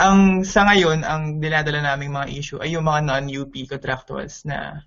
Ang 0.00 0.48
sa 0.48 0.64
ngayon, 0.64 1.04
ang 1.04 1.44
dinadala 1.44 1.84
naming 1.84 2.16
mga 2.16 2.32
issue 2.32 2.56
ay 2.56 2.72
yung 2.72 2.88
mga 2.88 3.04
non-UP 3.04 3.52
contractuals 3.68 4.48
na 4.48 4.80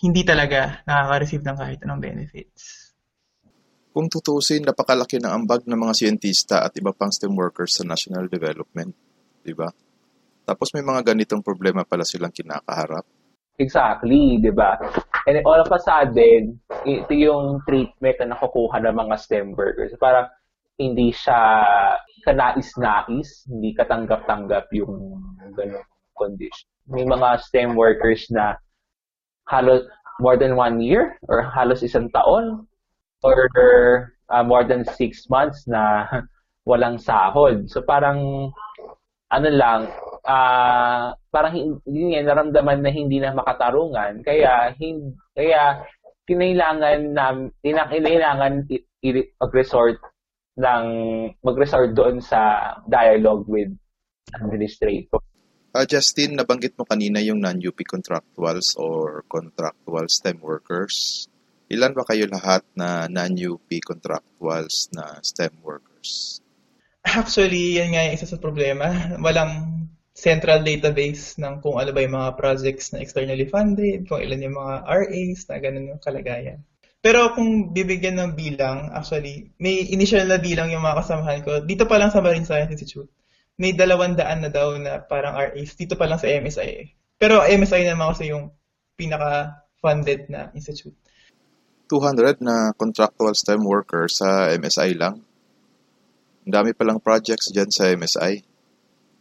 hindi 0.00 0.24
talaga 0.24 0.80
nakaka-receive 0.88 1.44
ng 1.44 1.56
kahit 1.60 1.78
anong 1.84 2.00
benefits. 2.00 2.96
Kung 3.92 4.08
tutusin, 4.08 4.64
napakalaki 4.64 5.20
ng 5.20 5.28
ambag 5.28 5.68
ng 5.68 5.76
mga 5.76 5.92
siyentista 5.92 6.64
at 6.64 6.72
iba 6.80 6.96
pang 6.96 7.12
STEM 7.12 7.36
workers 7.36 7.76
sa 7.76 7.84
national 7.84 8.32
development, 8.32 8.96
di 9.44 9.52
ba? 9.52 9.68
Tapos 10.48 10.72
may 10.72 10.80
mga 10.80 11.12
ganitong 11.12 11.44
problema 11.44 11.84
pala 11.84 12.08
silang 12.08 12.32
kinakaharap. 12.32 13.04
Exactly, 13.60 14.40
di 14.40 14.52
ba? 14.56 14.80
And 15.28 15.44
all 15.44 15.60
of 15.60 15.68
a 15.68 15.80
sudden, 15.84 16.64
ito 16.88 17.12
yung 17.12 17.60
treatment 17.68 18.24
na 18.24 18.32
nakukuha 18.32 18.80
ng 18.80 18.96
mga 19.04 19.14
STEM 19.20 19.52
workers. 19.52 19.92
Parang 20.00 20.32
hindi 20.80 21.12
siya 21.12 21.40
kanais-nais, 22.26 23.46
hindi 23.46 23.70
katanggap-tanggap 23.78 24.66
yung 24.74 25.22
ganong 25.54 25.86
condition. 26.18 26.66
May 26.90 27.06
mga 27.06 27.38
STEM 27.46 27.78
workers 27.78 28.26
na 28.34 28.58
halos 29.46 29.86
more 30.18 30.34
than 30.34 30.58
one 30.58 30.82
year 30.82 31.14
or 31.30 31.46
halos 31.46 31.86
isang 31.86 32.10
taon 32.10 32.66
or 33.22 33.38
uh, 34.30 34.42
more 34.42 34.66
than 34.66 34.82
six 34.98 35.30
months 35.30 35.70
na 35.70 36.06
walang 36.68 36.98
sahod. 36.98 37.70
So 37.70 37.86
parang 37.86 38.50
ano 39.30 39.48
lang, 39.50 39.80
uh, 40.26 41.14
parang 41.30 41.54
hindi 41.54 42.14
nga 42.14 42.34
naramdaman 42.34 42.82
na 42.82 42.90
hindi 42.90 43.22
na 43.22 43.34
makatarungan. 43.34 44.26
Kaya 44.26 44.74
hindi, 44.78 45.14
kaya 45.34 45.86
kinailangan 46.26 47.14
na 47.14 47.26
kinailangan 47.62 48.66
mag-resort 49.38 50.02
ng 50.56 50.84
mag-resort 51.44 51.92
doon 51.92 52.24
sa 52.24 52.72
dialogue 52.88 53.44
with 53.44 53.70
administrator. 54.32 55.20
Uh, 55.76 55.84
Justin, 55.84 56.40
nabanggit 56.40 56.72
mo 56.80 56.88
kanina 56.88 57.20
yung 57.20 57.44
non-UP 57.44 57.76
contractuals 57.84 58.72
or 58.80 59.28
contractual 59.28 60.08
STEM 60.08 60.40
workers. 60.40 61.28
Ilan 61.68 61.92
ba 61.92 62.08
kayo 62.08 62.24
lahat 62.24 62.64
na 62.72 63.04
non-UP 63.12 63.68
contractuals 63.84 64.88
na 64.96 65.20
STEM 65.20 65.60
workers? 65.60 66.40
Actually, 67.04 67.76
yan 67.76 67.92
nga 67.92 68.08
yung 68.08 68.16
isa 68.16 68.24
sa 68.24 68.40
problema. 68.40 68.88
Walang 69.20 69.84
central 70.16 70.64
database 70.64 71.36
ng 71.36 71.60
kung 71.60 71.76
ano 71.76 71.92
ba 71.92 72.00
yung 72.00 72.16
mga 72.16 72.40
projects 72.40 72.96
na 72.96 73.04
externally 73.04 73.44
funded, 73.44 74.08
kung 74.08 74.24
ilan 74.24 74.48
yung 74.48 74.56
mga 74.56 74.74
RAs, 74.88 75.40
na 75.52 75.60
ganun 75.60 75.92
yung 75.92 76.00
kalagayan. 76.00 76.64
Pero 77.06 77.30
kung 77.38 77.70
bibigyan 77.70 78.18
ng 78.18 78.34
bilang, 78.34 78.90
actually, 78.90 79.54
may 79.62 79.86
initial 79.94 80.26
na 80.26 80.42
bilang 80.42 80.74
yung 80.74 80.82
mga 80.82 81.06
kasamahan 81.06 81.40
ko. 81.46 81.62
Dito 81.62 81.86
pa 81.86 82.02
lang 82.02 82.10
sa 82.10 82.18
Marine 82.18 82.42
Science 82.42 82.74
Institute, 82.74 83.06
may 83.62 83.70
dalawang 83.78 84.18
daan 84.18 84.42
na 84.42 84.50
daw 84.50 84.74
na 84.74 84.98
parang 84.98 85.38
RAs. 85.38 85.78
Dito 85.78 85.94
pa 85.94 86.10
lang 86.10 86.18
sa 86.18 86.26
MSI. 86.26 86.90
Pero 87.14 87.46
MSI 87.46 87.86
naman 87.86 88.10
kasi 88.10 88.34
yung 88.34 88.50
pinaka-funded 88.98 90.26
na 90.34 90.50
institute. 90.50 90.98
200 91.86 92.42
na 92.42 92.74
contractual 92.74 93.38
STEM 93.38 93.62
workers 93.62 94.18
sa 94.18 94.50
MSI 94.50 94.98
lang. 94.98 95.22
Ang 96.42 96.52
dami 96.58 96.74
palang 96.74 96.98
projects 96.98 97.54
dyan 97.54 97.70
sa 97.70 97.86
MSI. 97.86 98.42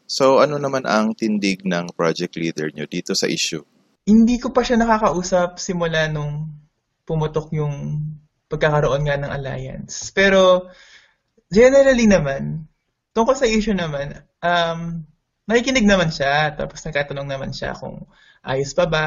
So, 0.10 0.42
ano 0.42 0.58
naman 0.58 0.90
ang 0.90 1.14
tindig 1.14 1.62
ng 1.62 1.94
project 1.94 2.34
leader 2.34 2.74
nyo 2.74 2.90
dito 2.90 3.14
sa 3.14 3.30
issue? 3.30 3.62
Hindi 4.10 4.42
ko 4.42 4.50
pa 4.50 4.66
siya 4.66 4.82
nakakausap 4.82 5.62
simula 5.62 6.10
nung 6.10 6.65
pumutok 7.06 7.54
yung 7.56 8.02
pagkakaroon 8.50 9.06
nga 9.06 9.18
ng 9.18 9.32
alliance. 9.32 10.10
Pero, 10.14 10.70
generally 11.50 12.06
naman, 12.10 12.66
tungkol 13.16 13.36
sa 13.38 13.50
issue 13.50 13.74
naman, 13.74 14.22
um, 14.42 15.06
nakikinig 15.50 15.86
naman 15.86 16.10
siya, 16.10 16.54
tapos 16.58 16.82
nagkatanong 16.86 17.30
naman 17.30 17.52
siya 17.54 17.78
kung 17.78 18.06
ayos 18.46 18.74
pa 18.74 18.86
ba 18.90 19.06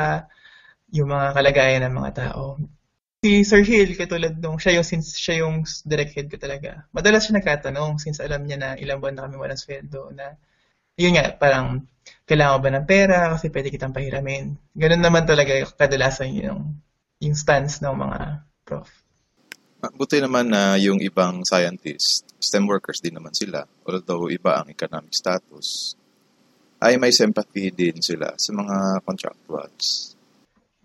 yung 0.95 1.11
mga 1.13 1.37
kalagayan 1.37 1.83
ng 1.87 1.95
mga 1.95 2.13
tao. 2.15 2.59
Si 3.19 3.43
Sir 3.43 3.67
Hill, 3.67 3.99
katulad 3.99 4.39
nung 4.39 4.63
siya 4.63 4.79
yung, 4.79 4.87
since 4.87 5.19
siya 5.19 5.43
yung 5.43 5.67
direct 5.83 6.15
head 6.15 6.31
ko 6.31 6.39
talaga, 6.39 6.87
madalas 6.95 7.27
siya 7.27 7.43
nagkatanong 7.43 7.99
since 7.99 8.23
alam 8.23 8.47
niya 8.47 8.59
na 8.59 8.71
ilang 8.79 9.03
buwan 9.03 9.19
na 9.19 9.27
kami 9.27 9.37
walang 9.37 9.59
sweldo 9.59 10.15
na 10.15 10.39
yun 10.99 11.15
nga, 11.19 11.35
parang 11.35 11.87
kailangan 12.27 12.63
ba 12.63 12.71
ng 12.75 12.87
pera 12.89 13.19
kasi 13.35 13.51
pwede 13.55 13.71
kitang 13.71 13.95
pahiramin. 13.95 14.59
Ganun 14.75 15.03
naman 15.03 15.25
talaga 15.27 15.55
kadalasan 15.79 16.35
yung, 16.35 16.79
yung 17.19 17.35
stance 17.35 17.83
ng 17.83 17.95
mga 17.95 18.21
prof. 18.63 18.89
Buti 19.79 20.19
naman 20.19 20.51
na 20.51 20.75
yung 20.75 20.99
ibang 20.99 21.47
scientists, 21.47 22.27
STEM 22.43 22.67
workers 22.67 22.99
din 22.99 23.15
naman 23.15 23.31
sila, 23.31 23.63
although 23.87 24.27
iba 24.27 24.59
ang 24.59 24.71
economic 24.71 25.15
status, 25.15 25.95
ay 26.83 26.99
may 26.99 27.15
sympathy 27.15 27.71
din 27.71 27.99
sila 28.03 28.35
sa 28.39 28.51
mga 28.55 29.03
contractuals. 29.07 30.15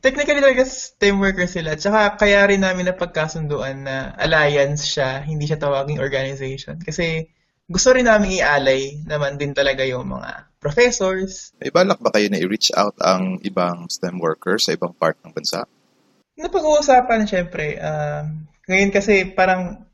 Technically 0.03 0.43
talaga 0.43 0.67
STEM 0.67 1.17
workers 1.17 1.55
sila. 1.55 1.73
Tsaka 1.79 2.19
kaya 2.19 2.43
rin 2.45 2.61
namin 2.61 2.91
na 2.91 2.95
pagkasunduan 2.97 3.87
na 3.87 4.13
alliance 4.19 4.85
siya, 4.85 5.23
hindi 5.25 5.47
siya 5.47 5.61
tawaging 5.61 6.01
organization. 6.01 6.77
Kasi 6.77 7.23
gusto 7.65 7.95
rin 7.95 8.05
namin 8.05 8.43
i-alay 8.43 8.99
naman 9.07 9.39
din 9.39 9.55
talaga 9.55 9.87
yung 9.87 10.11
mga 10.11 10.53
professors. 10.59 11.55
May 11.57 11.71
balak 11.71 12.03
ba 12.03 12.11
kayo 12.11 12.27
na 12.27 12.41
i-reach 12.41 12.75
out 12.75 12.99
ang 12.99 13.39
ibang 13.47 13.87
STEM 13.87 14.19
workers 14.19 14.67
sa 14.67 14.75
ibang 14.75 14.91
part 14.91 15.15
ng 15.23 15.31
bansa? 15.31 15.63
Napag-uusapan, 16.37 17.29
syempre. 17.29 17.77
Uh, 17.77 18.25
ngayon 18.65 18.89
kasi 18.89 19.27
parang 19.33 19.85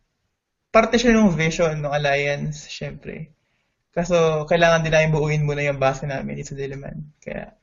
parte 0.69 0.95
siya 0.95 1.17
ng 1.17 1.36
vision 1.36 1.82
ng 1.82 1.91
alliance, 1.91 2.69
syempre. 2.69 3.34
Kaso 3.89 4.45
kailangan 4.45 4.86
din 4.86 4.93
namin 4.93 5.12
buuin 5.12 5.43
muna 5.43 5.65
yung 5.65 5.82
base 5.82 6.06
namin 6.06 6.38
dito 6.38 6.54
sa 6.54 6.60
Diliman. 6.60 7.17
Kaya 7.19 7.60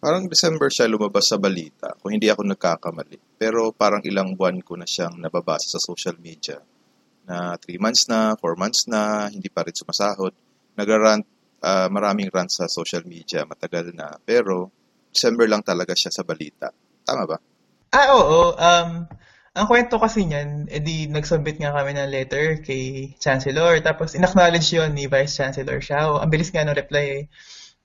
Parang 0.00 0.24
December 0.32 0.72
siya 0.72 0.88
lumabas 0.88 1.28
sa 1.28 1.36
balita, 1.36 1.92
kung 2.00 2.16
hindi 2.16 2.32
ako 2.32 2.48
nagkakamali. 2.48 3.36
Pero 3.36 3.68
parang 3.68 4.00
ilang 4.00 4.32
buwan 4.32 4.64
ko 4.64 4.72
na 4.80 4.88
siyang 4.88 5.20
nababasa 5.20 5.76
sa 5.76 5.76
social 5.76 6.16
media 6.16 6.56
na 7.28 7.60
3 7.60 7.76
months 7.76 8.08
na, 8.08 8.32
4 8.32 8.56
months 8.56 8.88
na, 8.88 9.28
hindi 9.28 9.52
pa 9.52 9.60
rin 9.60 9.76
sumasahod. 9.76 10.32
Nagrarant, 10.72 11.28
uh, 11.60 11.92
maraming 11.92 12.32
rant 12.32 12.48
sa 12.48 12.64
social 12.64 13.04
media, 13.04 13.44
matagal 13.44 13.92
na. 13.92 14.16
Pero, 14.24 14.72
December 15.12 15.44
lang 15.44 15.60
talaga 15.60 15.92
siya 15.92 16.08
sa 16.08 16.24
balita. 16.24 16.72
Tama 17.04 17.28
ba? 17.28 17.36
Ah, 17.90 18.14
oo. 18.14 18.54
Um, 18.54 18.90
ang 19.50 19.66
kwento 19.66 19.98
kasi 19.98 20.22
niyan, 20.22 20.70
edi 20.70 21.10
nag-submit 21.10 21.58
nga 21.58 21.74
kami 21.74 21.90
ng 21.98 22.10
letter 22.10 22.62
kay 22.62 23.14
Chancellor. 23.18 23.82
Tapos, 23.82 24.14
in-acknowledge 24.14 24.70
yun 24.70 24.94
ni 24.94 25.10
Vice 25.10 25.34
Chancellor 25.34 25.82
Xiao. 25.82 26.22
Ang 26.22 26.30
bilis 26.30 26.54
nga 26.54 26.62
ng 26.62 26.78
reply 26.78 27.06
eh. 27.18 27.24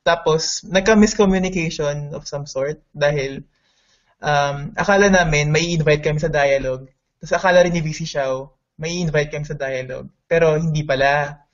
Tapos, 0.05 0.61
nagka-miscommunication 0.69 2.13
of 2.13 2.29
some 2.29 2.45
sort 2.45 2.77
dahil 2.93 3.41
um, 4.21 4.73
akala 4.77 5.09
namin 5.09 5.49
may 5.49 5.73
invite 5.73 6.05
kami 6.05 6.21
sa 6.21 6.29
dialogue. 6.29 6.85
Tapos 7.21 7.33
akala 7.33 7.65
rin 7.65 7.73
ni 7.73 7.81
VC 7.81 8.05
Xiao 8.05 8.53
may 8.75 8.99
invite 8.99 9.31
kami 9.31 9.47
sa 9.47 9.57
dialogue. 9.57 10.11
Pero 10.27 10.59
hindi 10.59 10.83
pala. 10.83 11.44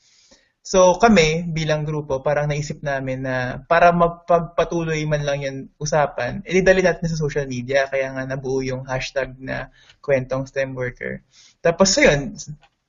So 0.62 0.93
kami 1.02 1.50
bilang 1.50 1.89
grupo 1.89 2.21
parang 2.21 2.45
naisip 2.45 2.86
namin 2.86 3.26
na 3.26 3.65
para 3.65 3.89
magpagpatuloy 3.89 5.02
man 5.10 5.26
lang 5.26 5.41
yung 5.41 5.58
usapan, 5.82 6.45
idali 6.45 6.86
natin 6.86 7.10
sa 7.10 7.17
social 7.17 7.50
media 7.50 7.89
kaya 7.89 8.13
nga 8.13 8.30
nabuo 8.30 8.62
yung 8.62 8.86
hashtag 8.86 9.34
na 9.41 9.74
kwentong 10.06 10.45
STEM 10.45 10.78
worker. 10.78 11.26
Tapos 11.65 11.97
yun, 11.97 12.38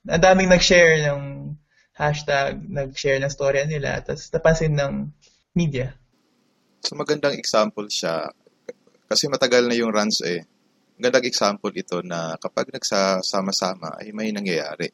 ang 0.05 0.23
daming 0.23 0.53
nag-share 0.53 1.01
ng 1.09 1.57
hashtag, 1.97 2.61
nag-share 2.69 3.21
ng 3.25 3.33
storya 3.33 3.65
nila, 3.65 4.05
tapos 4.05 4.29
napansin 4.29 4.77
ng 4.77 5.09
media. 5.57 5.97
So 6.85 6.93
magandang 6.93 7.41
example 7.41 7.89
siya 7.89 8.29
kasi 9.09 9.33
matagal 9.33 9.65
na 9.65 9.77
yung 9.77 9.93
runs 9.93 10.21
eh 10.25 10.45
gandang 11.03 11.27
example 11.27 11.75
ito 11.75 11.99
na 12.07 12.39
kapag 12.39 12.71
nagsasama-sama 12.71 13.99
ay 13.99 14.15
may 14.15 14.31
nangyayari. 14.31 14.87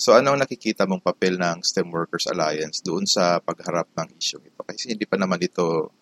So 0.00 0.16
ano 0.16 0.32
ang 0.32 0.40
nakikita 0.40 0.88
mong 0.88 1.04
papel 1.04 1.36
ng 1.36 1.60
STEM 1.60 1.92
Workers 1.92 2.24
Alliance 2.32 2.80
doon 2.80 3.04
sa 3.04 3.36
pagharap 3.36 3.92
ng 3.92 4.16
issue 4.16 4.40
ito? 4.40 4.64
Kasi 4.64 4.96
hindi 4.96 5.04
pa 5.04 5.20
naman 5.20 5.36
ito 5.44 5.92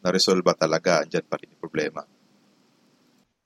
na-resolve 0.00 0.56
talaga, 0.56 1.04
andyan 1.04 1.28
pa 1.28 1.36
rin 1.36 1.52
yung 1.52 1.60
problema. 1.60 2.00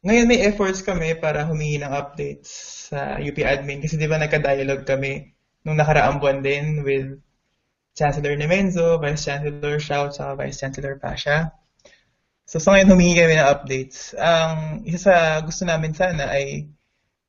Ngayon 0.07 0.31
may 0.31 0.47
efforts 0.47 0.87
kami 0.87 1.19
para 1.19 1.43
humingi 1.51 1.83
ng 1.83 1.91
updates 1.91 2.51
sa 2.87 3.19
UP 3.19 3.35
admin 3.43 3.83
kasi 3.83 3.99
di 3.99 4.07
ba 4.07 4.23
nagka-dialogue 4.23 4.87
kami 4.87 5.35
nung 5.67 5.75
nakaraang 5.75 6.23
buwan 6.23 6.39
din 6.39 6.87
with 6.87 7.19
Chancellor 7.99 8.39
Nemenzo, 8.39 9.03
Vice 9.03 9.27
Chancellor 9.27 9.83
Shao, 9.83 10.07
at 10.07 10.39
Vice 10.39 10.63
Chancellor 10.63 11.03
Pasha. 11.03 11.51
So 12.47 12.63
sa 12.63 12.79
ngayon 12.79 12.95
humingi 12.95 13.19
kami 13.19 13.35
ng 13.35 13.51
updates. 13.51 14.15
Ang 14.15 14.87
isa 14.87 15.11
sa 15.11 15.15
gusto 15.43 15.67
namin 15.67 15.99
sana 15.99 16.31
ay 16.31 16.71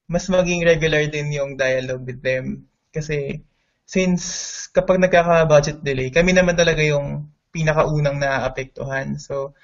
mas 0.08 0.30
maging 0.32 0.64
regular 0.64 1.04
din 1.12 1.36
yung 1.36 1.60
dialogue 1.60 2.06
with 2.08 2.24
them. 2.24 2.67
Kasi 2.92 3.42
since 3.88 4.24
kapag 4.72 5.00
nagkaka-budget 5.00 5.84
delay, 5.84 6.12
kami 6.12 6.36
naman 6.36 6.58
talaga 6.58 6.84
yung 6.84 7.32
pinakaunang 7.52 8.20
naapektuhan. 8.20 9.18
So 9.18 9.56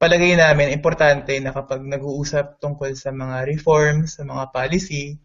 palagay 0.00 0.32
namin 0.34 0.72
importante 0.72 1.36
na 1.38 1.52
kapag 1.52 1.84
nag-uusap 1.84 2.58
tungkol 2.58 2.96
sa 2.96 3.12
mga 3.12 3.44
reforms, 3.46 4.16
sa 4.16 4.24
mga 4.24 4.48
policy, 4.48 5.20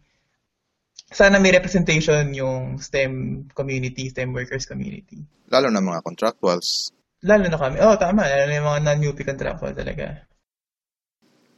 sana 1.10 1.40
may 1.40 1.54
representation 1.54 2.34
yung 2.34 2.76
STEM 2.76 3.46
community, 3.56 4.12
STEM 4.12 4.36
workers 4.36 4.68
community. 4.68 5.22
Lalo 5.48 5.70
na 5.70 5.80
mga 5.80 6.02
contractuals, 6.02 6.96
Lalo 7.24 7.48
na 7.48 7.58
kami. 7.58 7.76
Oo, 7.80 7.96
oh, 7.96 7.98
tama. 7.98 8.28
Lalo 8.28 8.44
na 8.44 8.56
yung 8.60 8.68
mga 8.68 8.82
non-UP 8.86 9.18
contractual 9.24 9.72
talaga. 9.72 10.28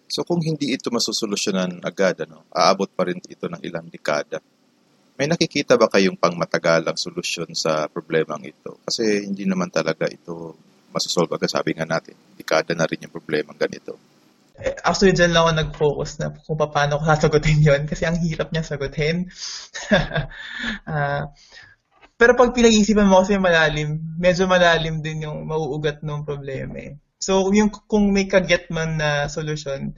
So 0.08 0.24
kung 0.24 0.40
hindi 0.40 0.72
ito 0.72 0.88
masusolusyonan 0.88 1.84
agad, 1.84 2.24
ano, 2.24 2.48
aabot 2.48 2.88
pa 2.88 3.10
rin 3.10 3.20
ito 3.26 3.44
ng 3.50 3.60
ilang 3.60 3.90
dekada. 3.92 4.40
May 5.18 5.26
nakikita 5.26 5.74
ba 5.74 5.90
kayong 5.90 6.14
pangmatagalang 6.14 6.94
solusyon 6.94 7.50
sa 7.50 7.90
problemang 7.90 8.46
ito? 8.46 8.78
Kasi 8.86 9.26
hindi 9.26 9.42
naman 9.42 9.66
talaga 9.66 10.06
ito 10.06 10.54
masosolve 10.94 11.34
agad. 11.34 11.50
Sabi 11.50 11.74
nga 11.74 11.84
natin, 11.84 12.14
dekada 12.38 12.72
na 12.72 12.86
rin 12.86 13.02
yung 13.02 13.12
problema 13.12 13.50
ganito. 13.58 13.98
Eh, 14.58 14.74
Actually, 14.82 15.14
dyan 15.14 15.34
lang 15.34 15.42
ako 15.46 15.52
nag-focus 15.54 16.10
na 16.18 16.34
kung 16.34 16.58
paano 16.58 16.98
ko 16.98 17.04
sasagutin 17.06 17.62
yon 17.62 17.82
kasi 17.86 18.06
ang 18.06 18.18
hirap 18.18 18.50
niya 18.50 18.66
sagutin. 18.66 19.26
Ah, 20.88 21.30
pero 22.18 22.34
pag 22.34 22.50
pinag-iisipan 22.50 23.06
mo 23.06 23.22
kasi 23.22 23.38
malalim, 23.38 24.02
medyo 24.18 24.50
malalim 24.50 24.98
din 24.98 25.22
yung 25.22 25.46
mauugat 25.46 26.02
ng 26.02 26.26
problema 26.26 26.74
eh. 26.82 26.98
So, 27.22 27.54
yung 27.54 27.70
kung 27.70 28.10
may 28.10 28.26
kaget 28.26 28.74
man 28.74 28.98
na 28.98 29.30
solusyon, 29.30 29.94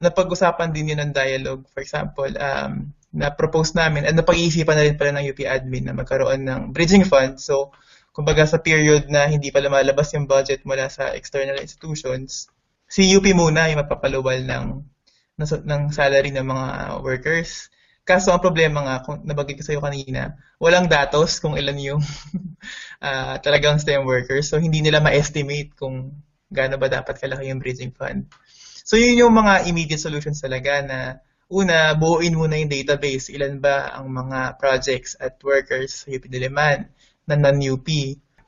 napag-usapan 0.00 0.72
din 0.76 0.92
yun 0.92 1.00
ng 1.00 1.12
dialogue. 1.16 1.64
For 1.72 1.80
example, 1.80 2.28
um, 2.36 2.92
na-propose 3.16 3.72
namin 3.72 4.04
at 4.04 4.12
napag-iisipan 4.12 4.76
na 4.76 4.84
rin 4.84 4.96
pala 5.00 5.16
ng 5.16 5.32
UP 5.32 5.40
admin 5.48 5.88
na 5.88 5.96
magkaroon 5.96 6.44
ng 6.44 6.60
bridging 6.76 7.08
fund. 7.08 7.40
So, 7.40 7.72
kumbaga 8.12 8.44
sa 8.44 8.60
period 8.60 9.08
na 9.08 9.24
hindi 9.24 9.48
pa 9.48 9.64
lumalabas 9.64 10.12
yung 10.12 10.28
budget 10.28 10.68
mula 10.68 10.92
sa 10.92 11.16
external 11.16 11.56
institutions, 11.56 12.52
si 12.84 13.08
UP 13.16 13.24
muna 13.32 13.72
yung 13.72 13.80
mapapaluwal 13.80 14.44
ng, 14.44 14.66
ng, 15.40 15.82
salary 15.96 16.28
ng 16.28 16.44
mga 16.44 16.66
workers. 17.00 17.72
Kaso 18.06 18.30
ang 18.30 18.44
problema 18.44 18.84
nga, 18.86 19.02
kung 19.02 19.24
nabagay 19.24 19.58
ko 19.58 19.66
sa 19.66 19.74
iyo 19.74 19.82
kanina, 19.82 20.38
walang 20.62 20.86
datos 20.86 21.42
kung 21.42 21.58
ilan 21.58 21.74
yung 21.80 22.02
uh, 23.02 23.34
talagang 23.44 23.82
STEM 23.82 24.06
workers. 24.06 24.46
So 24.46 24.62
hindi 24.62 24.84
nila 24.84 25.02
ma-estimate 25.02 25.74
kung 25.74 26.22
gaano 26.52 26.78
ba 26.78 26.86
dapat 26.86 27.18
kalaki 27.18 27.50
yung 27.50 27.58
bridging 27.58 27.90
fund. 27.90 28.30
So 28.86 28.94
yun 28.94 29.18
yung 29.18 29.34
mga 29.34 29.66
immediate 29.66 29.98
solutions 29.98 30.38
talaga 30.38 30.78
na 30.86 30.98
una, 31.48 31.94
buuin 31.94 32.34
muna 32.34 32.58
yung 32.58 32.70
database. 32.70 33.30
Ilan 33.30 33.62
ba 33.62 33.94
ang 33.94 34.10
mga 34.10 34.58
projects 34.58 35.14
at 35.18 35.38
workers 35.42 36.04
sa 36.04 36.10
UP 36.10 36.26
Diliman 36.26 36.90
na 37.26 37.34
non-UP 37.38 37.86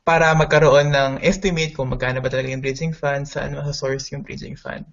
para 0.02 0.32
magkaroon 0.32 0.88
ng 0.88 1.12
estimate 1.20 1.76
kung 1.76 1.92
magkano 1.92 2.24
ba 2.24 2.32
talaga 2.32 2.48
yung 2.48 2.64
bridging 2.64 2.96
fund, 2.96 3.28
saan 3.28 3.54
source 3.76 4.08
yung 4.11 4.24
bridging 4.24 4.56
fund. 4.56 4.88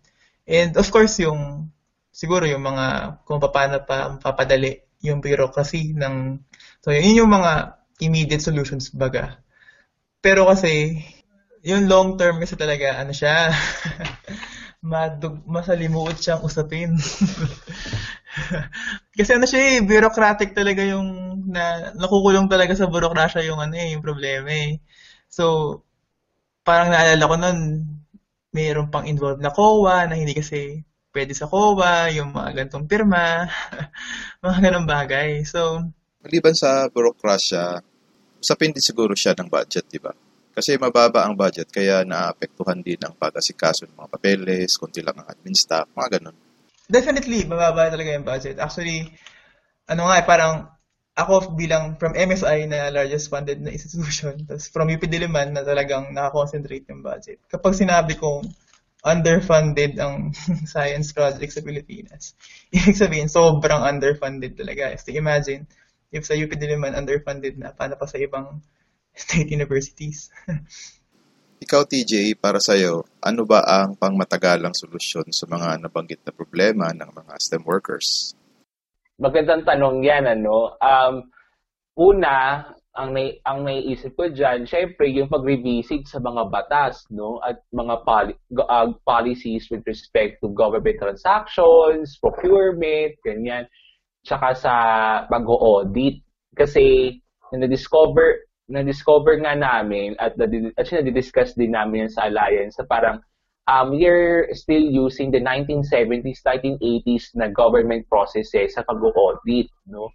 And 0.45 0.75
of 0.77 0.91
course, 0.91 1.17
yung 1.23 1.71
siguro 2.11 2.43
yung 2.45 2.61
mga 2.61 3.19
kung 3.23 3.39
paano 3.39 3.81
pa 3.83 4.15
papadali 4.19 4.83
yung 5.03 5.19
bureaucracy 5.19 5.91
ng 5.95 6.39
so 6.79 6.91
yun 6.91 7.25
yung 7.25 7.31
mga 7.31 7.79
immediate 8.03 8.43
solutions 8.43 8.91
baga. 8.91 9.39
Pero 10.19 10.47
kasi 10.51 10.99
yung 11.65 11.89
long 11.89 12.19
term 12.19 12.37
kasi 12.43 12.53
talaga 12.59 12.99
ano 12.99 13.15
siya 13.15 13.49
madug 14.85 15.41
masalimuot 15.49 16.13
siyang 16.21 16.45
usapin. 16.45 16.93
kasi 19.17 19.31
ano 19.33 19.49
siya 19.49 19.61
eh, 19.65 19.75
bureaucratic 19.81 20.53
talaga 20.53 20.85
yung 20.85 21.41
na 21.49 21.89
nakukulong 21.97 22.45
talaga 22.45 22.77
sa 22.77 22.85
burokrasya 22.85 23.41
yung 23.49 23.57
ano 23.57 23.73
eh, 23.73 23.97
yung 23.97 24.05
problema 24.05 24.53
eh. 24.53 24.77
So 25.25 25.81
parang 26.61 26.93
naalala 26.93 27.25
ko 27.25 27.35
noon 27.41 27.59
mayroon 28.53 28.93
pang 28.93 29.09
involved 29.09 29.41
na 29.41 29.51
COA 29.51 30.05
na 30.05 30.15
hindi 30.15 30.37
kasi 30.37 30.85
pwede 31.15 31.31
sa 31.31 31.47
COA, 31.47 32.11
yung 32.11 32.35
mga 32.35 32.51
gantong 32.63 32.91
pirma, 32.91 33.47
mga 34.43 34.57
ganong 34.67 34.87
bagay. 34.87 35.47
So, 35.47 35.79
Maliban 36.19 36.51
sa 36.51 36.91
burokrasya, 36.91 37.79
usapin 38.43 38.75
din 38.75 38.83
siguro 38.83 39.15
siya 39.15 39.31
ng 39.39 39.47
budget, 39.47 39.87
di 39.87 39.99
ba? 39.99 40.11
Kasi 40.55 40.79
mababa 40.79 41.27
ang 41.27 41.35
budget, 41.35 41.67
kaya 41.67 42.07
naapektuhan 42.07 42.79
din 42.79 42.95
ang 43.03 43.11
pag-asikaso 43.19 43.83
ng 43.91 43.99
mga 43.99 44.09
papeles, 44.15 44.79
konti 44.79 45.03
lang 45.03 45.19
ang 45.19 45.27
admin 45.27 45.51
staff, 45.51 45.91
mga 45.91 46.17
ganun. 46.19 46.37
Definitely, 46.87 47.43
mababa 47.43 47.91
talaga 47.91 48.15
yung 48.15 48.23
budget. 48.23 48.55
Actually, 48.63 49.11
ano 49.91 50.07
nga, 50.07 50.15
eh, 50.15 50.25
parang 50.25 50.71
ako 51.15 51.59
bilang 51.59 51.99
from 51.99 52.15
MSI 52.15 52.71
na 52.71 52.87
largest 52.87 53.27
funded 53.27 53.59
na 53.59 53.75
institution, 53.75 54.39
tapos 54.47 54.71
from 54.71 54.87
UP 54.87 55.03
Diliman 55.03 55.51
na 55.51 55.67
talagang 55.67 56.15
nakakoncentrate 56.15 56.87
yung 56.87 57.03
budget. 57.03 57.43
Kapag 57.51 57.75
sinabi 57.75 58.15
kong 58.15 58.47
underfunded 59.05 60.01
ang 60.01 60.33
science 60.73 61.13
project 61.13 61.53
sa 61.53 61.61
Pilipinas. 61.61 62.33
Ibig 62.75 62.97
sabihin, 62.97 63.29
sobrang 63.29 63.85
underfunded 63.85 64.57
talaga. 64.57 64.97
So 64.97 65.13
imagine, 65.13 65.69
if 66.09 66.25
sa 66.25 66.33
UP 66.33 66.49
Diliman 66.57 66.97
underfunded 66.97 67.61
na, 67.61 67.69
paano 67.71 67.95
pa 68.01 68.09
sa 68.09 68.17
ibang 68.17 68.65
state 69.15 69.49
universities? 69.49 70.29
Ikaw, 71.65 71.87
TJ, 71.87 72.35
para 72.37 72.59
sa'yo, 72.59 73.07
ano 73.23 73.41
ba 73.47 73.63
ang 73.63 73.95
pangmatagalang 73.95 74.75
solusyon 74.75 75.31
sa 75.31 75.47
mga 75.47 75.81
nabanggit 75.81 76.21
na 76.27 76.35
problema 76.35 76.91
ng 76.91 77.09
mga 77.09 77.33
STEM 77.39 77.63
workers? 77.63 78.35
Magandang 79.17 79.63
tanong 79.63 80.03
yan, 80.03 80.27
ano? 80.27 80.75
Um, 80.83 81.31
una, 81.95 82.67
ang 82.95 83.11
may 83.11 83.39
ang 83.43 83.67
naiisip 83.67 84.15
ko 84.15 84.31
diyan, 84.31 84.63
syempre 84.63 85.11
yung 85.11 85.27
pag-revisit 85.27 86.07
sa 86.07 86.23
mga 86.23 86.47
batas, 86.47 87.03
no, 87.11 87.43
at 87.43 87.59
mga 87.75 87.95
poli- 88.07 88.39
uh, 88.55 88.91
policies 89.03 89.67
with 89.67 89.83
respect 89.83 90.39
to 90.39 90.47
government 90.55 90.95
transactions, 90.95 92.15
procurement, 92.23 93.11
ganyan, 93.23 93.67
tsaka 94.23 94.55
sa 94.55 94.73
pag-audit 95.27 96.23
kasi 96.55 97.19
na-discover 97.51 98.44
na-discover 98.65 99.37
nga 99.41 99.53
namin 99.53 100.17
at 100.17 100.33
actually 100.77 101.05
na-discuss 101.05 101.53
din 101.53 101.77
namin 101.77 102.09
sa 102.09 102.25
alliance 102.25 102.81
sa 102.81 102.85
parang 102.89 103.21
um, 103.69 103.93
we're 103.93 104.49
still 104.53 104.81
using 104.81 105.29
the 105.29 105.41
1970s, 105.41 106.41
1980s 106.45 107.33
na 107.35 107.49
government 107.49 108.05
processes 108.09 108.73
sa 108.73 108.81
pag-audit, 108.85 109.69
no? 109.85 110.09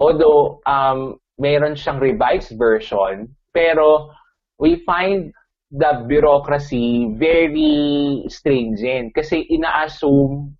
Although 0.00 0.60
um, 0.64 1.18
meron 1.40 1.74
siyang 1.74 2.00
revised 2.00 2.54
version, 2.56 3.28
pero 3.52 4.12
we 4.58 4.82
find 4.86 5.32
the 5.68 6.04
bureaucracy 6.08 7.12
very 7.20 8.24
stringent 8.32 9.12
kasi 9.12 9.44
ina-assume 9.52 10.56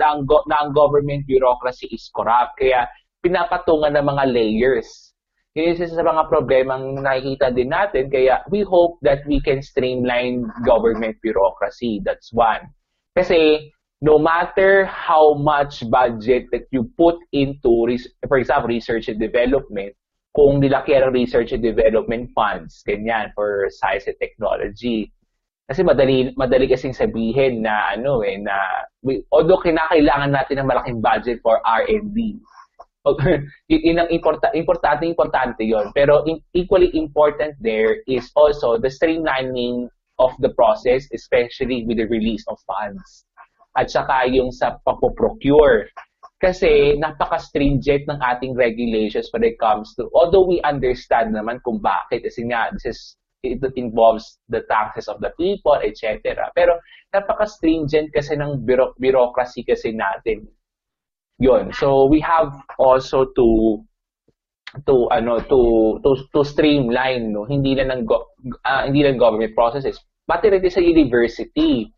na 0.00 0.16
ang, 0.16 0.24
go- 0.24 0.46
na 0.48 0.64
ang 0.64 0.72
government 0.72 1.26
bureaucracy 1.26 1.90
is 1.92 2.08
corrupt. 2.14 2.56
Kaya 2.56 2.88
pinapatungan 3.20 3.98
ng 3.98 4.06
mga 4.06 4.24
layers. 4.32 5.09
Yun 5.58 5.74
isa 5.74 5.90
sa 5.90 6.06
mga 6.06 6.30
problemang 6.30 7.02
nakikita 7.02 7.50
din 7.50 7.74
natin. 7.74 8.06
Kaya 8.06 8.46
we 8.54 8.62
hope 8.62 9.02
that 9.02 9.26
we 9.26 9.42
can 9.42 9.58
streamline 9.58 10.46
government 10.62 11.18
bureaucracy. 11.18 11.98
That's 12.06 12.30
one. 12.30 12.70
Kasi 13.18 13.72
no 13.98 14.16
matter 14.16 14.86
how 14.86 15.34
much 15.34 15.82
budget 15.90 16.46
that 16.54 16.70
you 16.70 16.86
put 16.94 17.18
into, 17.34 17.84
for 18.30 18.38
example, 18.38 18.70
research 18.70 19.10
and 19.10 19.18
development, 19.18 19.92
kung 20.30 20.62
nilaki 20.62 20.94
ang 20.94 21.10
research 21.10 21.50
and 21.50 21.62
development 21.62 22.30
funds, 22.32 22.86
ganyan, 22.86 23.34
for 23.34 23.66
science 23.74 24.06
and 24.06 24.16
technology. 24.22 25.10
Kasi 25.66 25.82
madali, 25.82 26.30
madali 26.34 26.70
kasing 26.70 26.94
sabihin 26.94 27.62
na, 27.62 27.94
ano 27.94 28.22
eh, 28.22 28.38
na, 28.38 28.54
we, 29.02 29.22
although 29.34 29.58
kinakailangan 29.58 30.30
natin 30.30 30.62
ng 30.62 30.70
malaking 30.70 30.98
budget 31.02 31.38
for 31.42 31.58
R&D, 31.62 32.38
yun 33.72 33.96
ang 33.96 34.10
importa, 34.12 34.52
importante, 34.52 35.08
importante 35.08 35.64
yon 35.64 35.88
Pero 35.96 36.20
in, 36.28 36.36
equally 36.52 36.92
important 36.92 37.56
there 37.60 38.04
is 38.04 38.28
also 38.36 38.76
the 38.76 38.92
streamlining 38.92 39.88
of 40.20 40.36
the 40.44 40.52
process, 40.52 41.08
especially 41.16 41.88
with 41.88 41.96
the 41.96 42.08
release 42.12 42.44
of 42.52 42.60
funds. 42.68 43.24
At 43.72 43.88
saka 43.88 44.28
yung 44.28 44.52
sa 44.52 44.76
pagpo-procure 44.84 45.88
kasi 46.40 46.96
napaka-stringent 46.96 48.08
ng 48.08 48.20
ating 48.20 48.56
regulations 48.56 49.28
when 49.32 49.44
it 49.44 49.60
comes 49.60 49.92
to, 49.96 50.08
although 50.16 50.44
we 50.44 50.60
understand 50.64 51.36
naman 51.36 51.60
kung 51.64 51.80
bakit, 51.80 52.24
kasi 52.24 52.48
nga, 52.48 52.72
this 52.72 52.84
is, 52.88 53.00
it 53.44 53.60
involves 53.76 54.40
the 54.48 54.64
taxes 54.68 55.08
of 55.08 55.20
the 55.20 55.32
people, 55.36 55.76
etc. 55.80 56.20
Pero 56.56 56.80
napaka-stringent 57.12 58.12
kasi 58.12 58.36
ng 58.36 58.64
bureau- 58.64 58.96
bureaucracy 58.96 59.64
kasi 59.64 59.92
natin. 59.92 60.48
Yun. 61.40 61.72
So 61.72 62.06
we 62.06 62.20
have 62.20 62.52
also 62.76 63.24
to 63.36 63.46
to 64.86 65.08
ano 65.10 65.42
to 65.50 65.60
to 66.06 66.10
to 66.30 66.40
streamline 66.46 67.34
no 67.34 67.42
hindi 67.42 67.74
lang 67.74 67.90
ng 67.90 68.02
go, 68.06 68.22
uh, 68.62 68.86
hindi 68.86 69.02
lang 69.02 69.18
government 69.18 69.50
processes 69.58 69.98
pati 70.30 70.46
rin 70.46 70.62
sa 70.70 70.78
university 70.78 71.90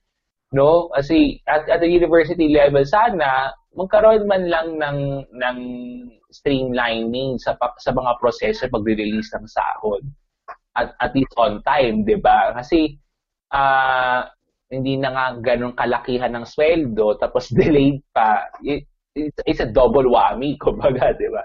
no 0.56 0.88
kasi 0.96 1.36
at, 1.44 1.68
at 1.68 1.84
the 1.84 1.90
university 1.92 2.48
level 2.48 2.80
sana 2.88 3.52
magkaroon 3.76 4.24
man 4.24 4.48
lang 4.48 4.80
ng 4.80 4.98
ng 5.36 5.58
streamlining 6.32 7.36
sa 7.36 7.52
sa 7.76 7.92
mga 7.92 8.16
proseso 8.16 8.64
pagre-release 8.72 9.36
ng 9.36 9.44
sahod 9.44 10.00
at 10.76 10.96
at 11.00 11.12
least 11.12 11.32
on 11.36 11.60
time, 11.64 12.04
'di 12.04 12.16
ba? 12.20 12.56
Kasi 12.56 12.96
uh, 13.52 14.24
hindi 14.72 14.96
na 14.96 15.12
nga 15.12 15.26
ganun 15.36 15.76
kalakihan 15.76 16.32
ng 16.32 16.48
sweldo 16.48 17.20
tapos 17.20 17.52
delayed 17.58 18.00
pa. 18.12 18.48
It, 18.64 18.88
it's 19.16 19.60
a 19.60 19.68
double 19.68 20.08
whammy, 20.08 20.56
kumbaga, 20.62 21.12
'di 21.16 21.28
ba? 21.32 21.44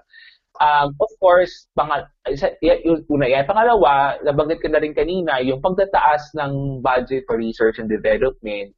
Um, 0.58 0.98
of 0.98 1.12
course, 1.22 1.70
pang 1.78 1.94
isa, 2.26 2.58
yung 2.66 3.06
una 3.14 3.30
yan. 3.30 3.46
Pangalawa, 3.46 4.18
nabanggit 4.26 4.58
ko 4.66 4.74
na 4.74 4.82
rin 4.82 4.98
kanina, 4.98 5.38
yung 5.46 5.62
pagtataas 5.62 6.34
ng 6.34 6.82
budget 6.82 7.30
for 7.30 7.38
research 7.38 7.78
and 7.78 7.86
development. 7.86 8.74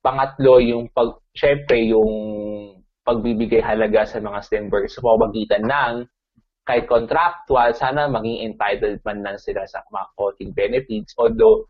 Pangatlo, 0.00 0.56
yung 0.56 0.88
pag, 0.96 1.20
syempre, 1.36 1.84
yung 1.84 2.08
pagbibigay 3.04 3.60
halaga 3.60 4.08
sa 4.08 4.24
mga 4.24 4.40
STEM 4.40 4.72
workers 4.72 4.96
sa 4.96 5.04
pamamagitan 5.04 5.68
ng 5.68 5.94
kahit 6.64 6.84
contractual, 6.88 7.72
sana 7.76 8.08
maging 8.08 8.52
entitled 8.52 9.00
man 9.04 9.20
lang 9.24 9.36
sila 9.40 9.64
sa 9.68 9.84
mga 9.88 10.06
voting 10.16 10.52
benefits. 10.56 11.12
Although, 11.20 11.68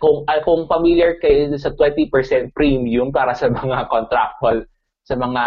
kung 0.00 0.28
kung 0.44 0.68
familiar 0.68 1.16
kayo 1.20 1.48
sa 1.56 1.72
20% 1.72 2.12
premium 2.52 3.12
para 3.12 3.32
sa 3.32 3.48
mga 3.48 3.88
contractual 3.88 4.68
sa 5.10 5.18
mga 5.18 5.44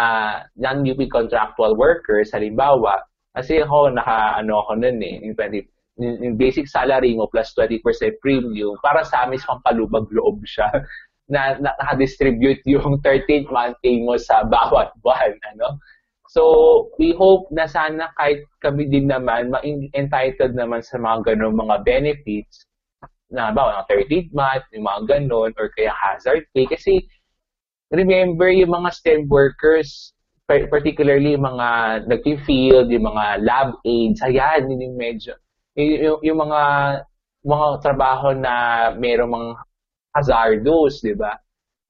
non-UP 0.60 1.00
contractual 1.08 1.72
workers 1.80 2.36
halimbawa 2.36 3.00
kasi 3.32 3.64
ako 3.64 3.96
naka 3.96 4.36
ano 4.44 4.60
ako 4.60 4.76
noon 4.76 5.00
eh 5.00 5.14
yung 5.24 5.36
20 5.40 5.64
yung 6.28 6.36
basic 6.36 6.68
salary 6.68 7.16
mo 7.16 7.24
plus 7.32 7.56
20% 7.56 7.80
premium 8.20 8.76
para 8.84 9.00
sa 9.08 9.24
amin 9.24 9.40
sa 9.40 9.56
pampalubag 9.56 10.04
loob 10.12 10.44
siya 10.44 10.68
na, 11.32 11.56
na 11.56 11.72
naka-distribute 11.80 12.60
yung 12.68 13.00
13th 13.00 13.48
month 13.48 13.80
pay 13.80 14.04
mo 14.04 14.20
sa 14.20 14.44
bawat 14.44 14.92
buwan 15.02 15.32
ano 15.56 15.80
So, 16.34 16.90
we 16.98 17.14
hope 17.14 17.46
na 17.54 17.62
sana 17.70 18.10
kahit 18.18 18.42
kami 18.58 18.90
din 18.90 19.06
naman, 19.06 19.54
ma-entitled 19.54 20.58
naman 20.58 20.82
sa 20.82 20.98
mga 20.98 21.30
ganun 21.30 21.54
mga 21.54 21.86
benefits, 21.86 22.66
na 23.30 23.54
ba, 23.54 23.70
ng 23.70 23.86
13th 23.86 24.34
month, 24.34 24.66
yung 24.74 24.82
mga 24.82 25.00
ganun, 25.14 25.54
or 25.54 25.70
kaya 25.78 25.94
hazard 25.94 26.42
pay. 26.50 26.66
Kasi, 26.66 27.06
remember, 27.90 28.48
yung 28.48 28.72
mga 28.72 28.90
STEM 28.94 29.28
workers, 29.28 30.12
particularly 30.46 31.34
yung 31.36 31.44
mga 31.44 31.68
nag-field, 32.08 32.88
yung 32.92 33.06
mga 33.08 33.24
lab 33.44 33.76
aides, 33.84 34.20
ayan, 34.22 34.68
yung 34.68 34.96
medyo, 34.96 35.34
yung, 35.76 36.20
yung 36.20 36.38
mga 36.38 36.60
mga 37.44 37.66
trabaho 37.84 38.32
na 38.32 38.54
mayroong 38.96 39.32
mga 39.32 39.52
hazardous, 40.16 41.04
di 41.04 41.12
ba? 41.12 41.36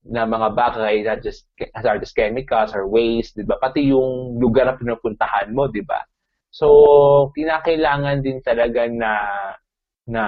na 0.04 0.28
mga 0.28 0.52
bagay, 0.52 1.00
not 1.00 1.24
just 1.24 1.48
hazardous 1.72 2.12
chemicals 2.12 2.76
or 2.76 2.84
waste, 2.84 3.40
di 3.40 3.44
ba? 3.44 3.56
Pati 3.56 3.88
yung 3.88 4.36
lugar 4.36 4.68
na 4.68 4.76
pinupuntahan 4.76 5.48
mo, 5.56 5.64
di 5.72 5.80
ba? 5.80 6.04
So, 6.52 7.32
kinakailangan 7.32 8.20
din 8.20 8.44
talaga 8.44 8.84
na 8.86 9.12
na 10.04 10.24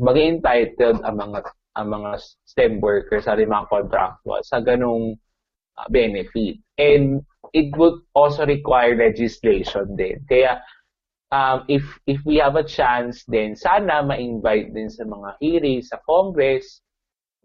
maging 0.00 0.40
entitled 0.40 1.04
ang 1.04 1.16
mga 1.20 1.38
ang 1.76 1.92
mga 1.92 2.10
STEM 2.48 2.80
workers 2.80 3.28
sa 3.28 3.36
mga 3.36 3.68
contractual 3.68 4.40
sa 4.42 4.58
ganong 4.64 5.14
uh, 5.76 5.88
benefit. 5.92 6.56
And 6.80 7.22
it 7.52 7.76
would 7.76 8.00
also 8.16 8.48
require 8.48 8.96
legislation 8.96 9.94
din. 9.94 10.24
Kaya 10.26 10.60
um, 11.30 11.64
if 11.68 11.84
if 12.08 12.20
we 12.24 12.40
have 12.40 12.56
a 12.56 12.66
chance 12.66 13.24
din, 13.28 13.54
sana 13.54 14.02
ma-invite 14.02 14.72
din 14.72 14.90
sa 14.90 15.04
mga 15.04 15.36
hearings 15.40 15.92
sa 15.92 16.00
Congress 16.04 16.80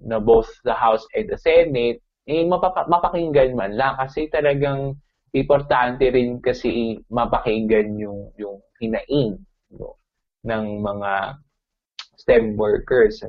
na 0.01 0.17
both 0.17 0.49
the 0.65 0.73
House 0.73 1.05
and 1.13 1.29
the 1.29 1.37
Senate, 1.37 2.01
eh, 2.25 2.43
mapapa- 2.45 2.89
mapakinggan 2.89 3.53
man 3.53 3.77
lang 3.77 3.93
kasi 3.99 4.31
talagang 4.31 4.97
importante 5.31 6.07
rin 6.11 6.41
kasi 6.43 6.99
mapakinggan 7.07 7.95
yung 7.95 8.33
yung 8.35 8.59
hinaing 8.83 9.39
no, 9.71 9.95
ng 10.43 10.83
mga 10.83 11.39
STEM 12.19 12.59
workers 12.59 13.23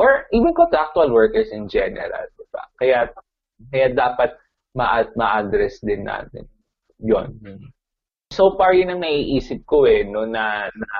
or 0.00 0.24
even 0.32 0.56
contractual 0.56 1.12
workers 1.12 1.52
in 1.52 1.68
general, 1.68 2.24
di 2.40 2.46
ba? 2.48 2.64
Kaya 2.80 2.98
kaya 3.68 3.92
dapat 3.92 4.32
ma- 4.72 5.12
ma-address 5.12 5.84
din 5.84 6.08
natin 6.08 6.48
'yon. 7.04 7.36
So 8.32 8.56
far 8.56 8.72
yun 8.72 8.88
ang 8.88 9.04
naiisip 9.04 9.68
ko 9.68 9.84
eh 9.84 10.08
no 10.08 10.24
na 10.24 10.72
na, 10.72 10.90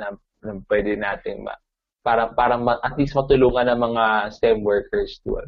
na, 0.00 0.06
na 0.40 0.50
pwede 0.72 0.96
nating 0.96 1.44
ma- 1.44 1.60
para 2.00 2.32
para 2.32 2.56
at 2.86 2.94
least 2.96 3.12
matulungan 3.18 3.68
ng 3.68 3.80
mga 3.92 4.04
STEM 4.32 4.64
workers 4.64 5.20
doon. 5.26 5.44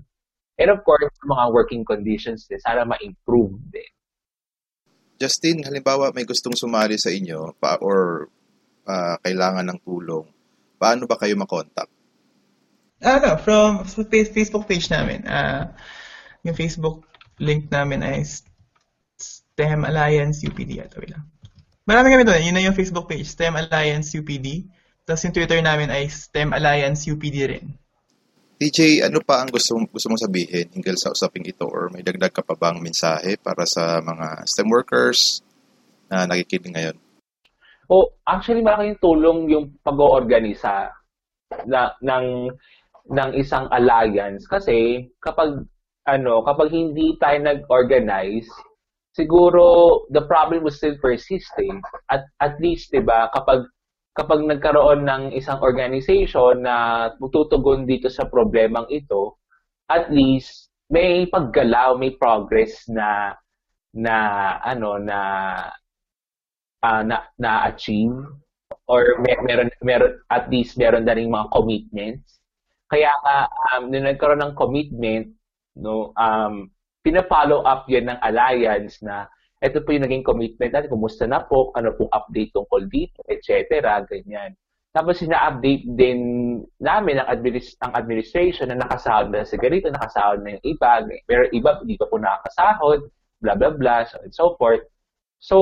And 0.59 0.75
of 0.75 0.83
course, 0.83 1.07
mga 1.23 1.55
working 1.55 1.87
conditions 1.87 2.51
din, 2.51 2.59
sana 2.59 2.83
ma-improve 2.83 3.63
din. 3.71 3.93
Justin, 5.23 5.63
halimbawa 5.63 6.11
may 6.11 6.27
gustong 6.27 6.59
sumali 6.59 6.99
sa 6.99 7.15
inyo 7.15 7.55
pa, 7.63 7.79
or 7.79 8.27
uh, 8.91 9.15
kailangan 9.23 9.71
ng 9.71 9.79
tulong, 9.87 10.27
paano 10.83 11.07
ba 11.07 11.15
kayo 11.15 11.39
makontak? 11.39 11.87
Ano, 12.99 13.39
from 13.39 13.87
sa 13.87 14.03
Facebook 14.07 14.67
page 14.67 14.91
namin. 14.91 15.23
Uh, 15.23 15.71
yung 16.43 16.59
Facebook 16.59 17.07
link 17.39 17.71
namin 17.71 18.03
ay 18.03 18.27
STEM 18.27 19.87
Alliance 19.87 20.43
UPD. 20.43 20.83
Ito 20.83 20.99
lang. 21.07 21.23
Marami 21.87 22.13
kami 22.13 22.27
doon. 22.27 22.43
Yun 22.43 22.55
na 22.59 22.65
yung 22.67 22.77
Facebook 22.77 23.07
page, 23.07 23.31
STEM 23.31 23.55
Alliance 23.55 24.13
UPD. 24.13 24.67
Tapos 25.07 25.25
yung 25.25 25.35
Twitter 25.35 25.63
namin 25.63 25.89
ay 25.89 26.11
STEM 26.11 26.53
Alliance 26.53 27.09
UPD 27.09 27.37
rin. 27.49 27.67
TJ, 28.59 29.07
ano 29.07 29.23
pa 29.23 29.41
ang 29.41 29.55
gusto, 29.55 29.79
gusto 29.87 30.11
mong 30.11 30.27
sabihin 30.27 30.67
hinggil 30.75 30.99
sa 30.99 31.15
usaping 31.15 31.47
ito 31.47 31.63
or 31.63 31.95
may 31.95 32.03
dagdag 32.03 32.35
ka 32.35 32.43
pa 32.43 32.59
bang 32.59 32.83
mensahe 32.83 33.39
para 33.39 33.63
sa 33.63 34.03
mga 34.03 34.43
STEM 34.51 34.69
workers 34.69 35.47
na 36.11 36.27
nakikinig 36.27 36.75
ngayon? 36.75 36.97
Oh, 37.87 38.11
actually 38.27 38.61
malaking 38.61 38.99
tulong 38.99 39.47
yung 39.49 39.71
pag-oorganisa 39.81 40.91
na, 41.65 41.95
ng 42.03 42.53
ng 43.09 43.31
isang 43.37 43.67
alliance 43.73 44.45
kasi 44.45 45.09
kapag 45.25 45.65
ano, 46.09 46.41
kapag 46.45 46.73
hindi 46.73 47.21
tayo 47.21 47.37
nag-organize, 47.45 48.49
siguro 49.13 50.05
the 50.09 50.25
problem 50.25 50.65
will 50.65 50.73
still 50.73 50.97
persist 51.05 51.53
eh. 51.61 51.69
At 52.09 52.25
at 52.41 52.57
least 52.63 52.93
'di 52.93 53.05
ba, 53.05 53.29
kapag 53.37 53.69
kapag 54.17 54.41
nagkaroon 54.45 55.05
ng 55.05 55.23
isang 55.37 55.63
organization 55.63 56.65
na 56.65 57.07
tutugon 57.21 57.87
dito 57.87 58.11
sa 58.11 58.27
problemang 58.27 58.89
ito, 58.91 59.39
at 59.93 60.11
least 60.11 60.73
may 60.91 61.29
paggalaw, 61.29 61.95
may 62.01 62.17
progress 62.17 62.89
na 62.89 63.37
na 63.93 64.17
ano 64.65 64.97
na 65.01 65.21
uh, 66.83 67.03
na 67.05 67.17
na-achieve 67.39 68.17
or 68.89 69.21
may, 69.21 69.37
meron 69.45 69.71
meron 69.85 70.17
at 70.33 70.49
least 70.49 70.81
meron 70.81 71.05
na 71.05 71.15
ring 71.15 71.31
mga 71.31 71.53
commitments. 71.53 72.38
Kaya 72.89 73.13
uh, 73.13 73.47
um 73.77 73.93
nung 73.93 74.09
nagkaroon 74.09 74.41
ng 74.43 74.55
commitment, 74.57 75.29
no, 75.77 76.17
um 76.17 76.73
pina-follow 77.05 77.65
up 77.65 77.87
'yan 77.89 78.09
ng 78.11 78.21
alliance 78.25 79.01
na 79.05 79.29
ito 79.59 79.83
po 79.83 79.91
yung 79.91 80.07
naging 80.07 80.23
commitment 80.23 80.71
natin, 80.71 80.91
kumusta 80.91 81.27
na 81.27 81.43
po, 81.43 81.75
ano 81.75 81.91
pong 81.99 82.11
update 82.15 82.55
tungkol 82.55 82.87
dito, 82.87 83.27
etc. 83.27 83.83
Ganyan. 84.07 84.55
Tapos 84.95 85.19
sina-update 85.21 85.85
din 85.99 86.19
namin 86.79 87.21
ang, 87.21 87.29
administ- 87.29 87.79
ang 87.83 87.93
administration 87.95 88.71
na 88.71 88.79
nakasahod 88.79 89.35
na 89.35 89.43
sa 89.43 89.59
ganito, 89.59 89.91
nakasahod 89.91 90.43
na 90.43 90.57
yung 90.57 90.65
iba, 90.65 90.91
pero 91.27 91.43
iba 91.51 91.79
hindi 91.83 91.99
pa 91.99 92.07
po 92.07 92.17
nakakasahod, 92.23 93.01
blah, 93.43 93.55
blah, 93.59 93.75
blah, 93.75 94.03
so 94.07 94.17
and 94.23 94.35
so 94.35 94.55
forth. 94.57 94.83
So, 95.39 95.57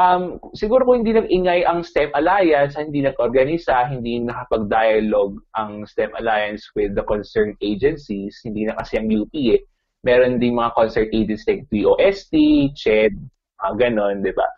um, 0.00 0.40
siguro 0.56 0.88
kung 0.88 1.04
hindi 1.04 1.12
nag-ingay 1.12 1.68
ang 1.68 1.84
STEM 1.84 2.10
Alliance, 2.16 2.80
hindi 2.80 3.04
nag-organisa, 3.04 3.84
hindi 3.92 4.16
nakapag-dialogue 4.24 5.36
ang 5.60 5.84
STEM 5.84 6.16
Alliance 6.16 6.64
with 6.72 6.96
the 6.96 7.04
concerned 7.04 7.54
agencies, 7.60 8.40
hindi 8.40 8.64
na 8.64 8.76
kasi 8.80 8.96
ang 8.96 9.12
UP 9.12 9.32
eh, 9.36 9.60
meron 10.00 10.40
ding 10.40 10.56
mga 10.56 10.72
concert 10.72 11.08
agencies 11.12 11.44
like 11.44 11.68
DOST, 11.68 12.32
CHED, 12.72 13.12
uh, 13.60 13.72
ganon, 13.76 14.24
di 14.24 14.32
ba? 14.32 14.48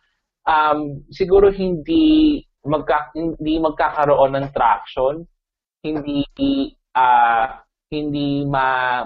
Um, 0.46 1.02
siguro 1.10 1.50
hindi 1.50 2.42
magka, 2.62 3.10
hindi 3.14 3.58
magkakaroon 3.58 4.38
ng 4.38 4.46
traction, 4.54 5.26
hindi 5.82 6.22
uh, 6.94 7.46
hindi 7.90 8.46
ma 8.46 9.02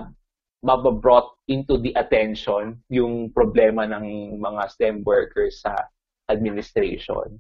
mababrought 0.66 1.46
into 1.46 1.78
the 1.78 1.94
attention 1.94 2.80
yung 2.90 3.30
problema 3.30 3.86
ng 3.86 4.36
mga 4.40 4.62
STEM 4.72 4.96
workers 5.06 5.62
sa 5.62 5.76
administration. 6.30 7.38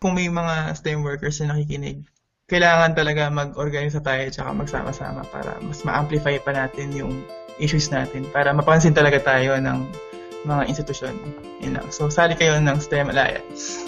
Kung 0.00 0.16
may 0.16 0.30
mga 0.30 0.74
STEM 0.78 1.02
workers 1.02 1.42
na 1.42 1.54
nakikinig, 1.54 2.06
kailangan 2.50 2.98
talaga 2.98 3.30
mag-organize 3.30 3.94
tayo 4.02 4.26
at 4.26 4.56
magsama-sama 4.56 5.22
para 5.30 5.54
mas 5.62 5.86
ma-amplify 5.86 6.34
pa 6.42 6.50
natin 6.50 6.90
yung 6.90 7.22
issues 7.62 7.92
natin 7.94 8.26
para 8.34 8.50
mapansin 8.50 8.96
talaga 8.96 9.22
tayo 9.22 9.54
ng 9.60 9.86
mga 10.48 10.62
institusyon. 10.66 11.14
Yun. 11.60 11.78
So, 11.92 12.08
sali 12.08 12.34
kayo 12.34 12.58
ng 12.58 12.78
STEM 12.80 13.12
Alliance. 13.12 13.84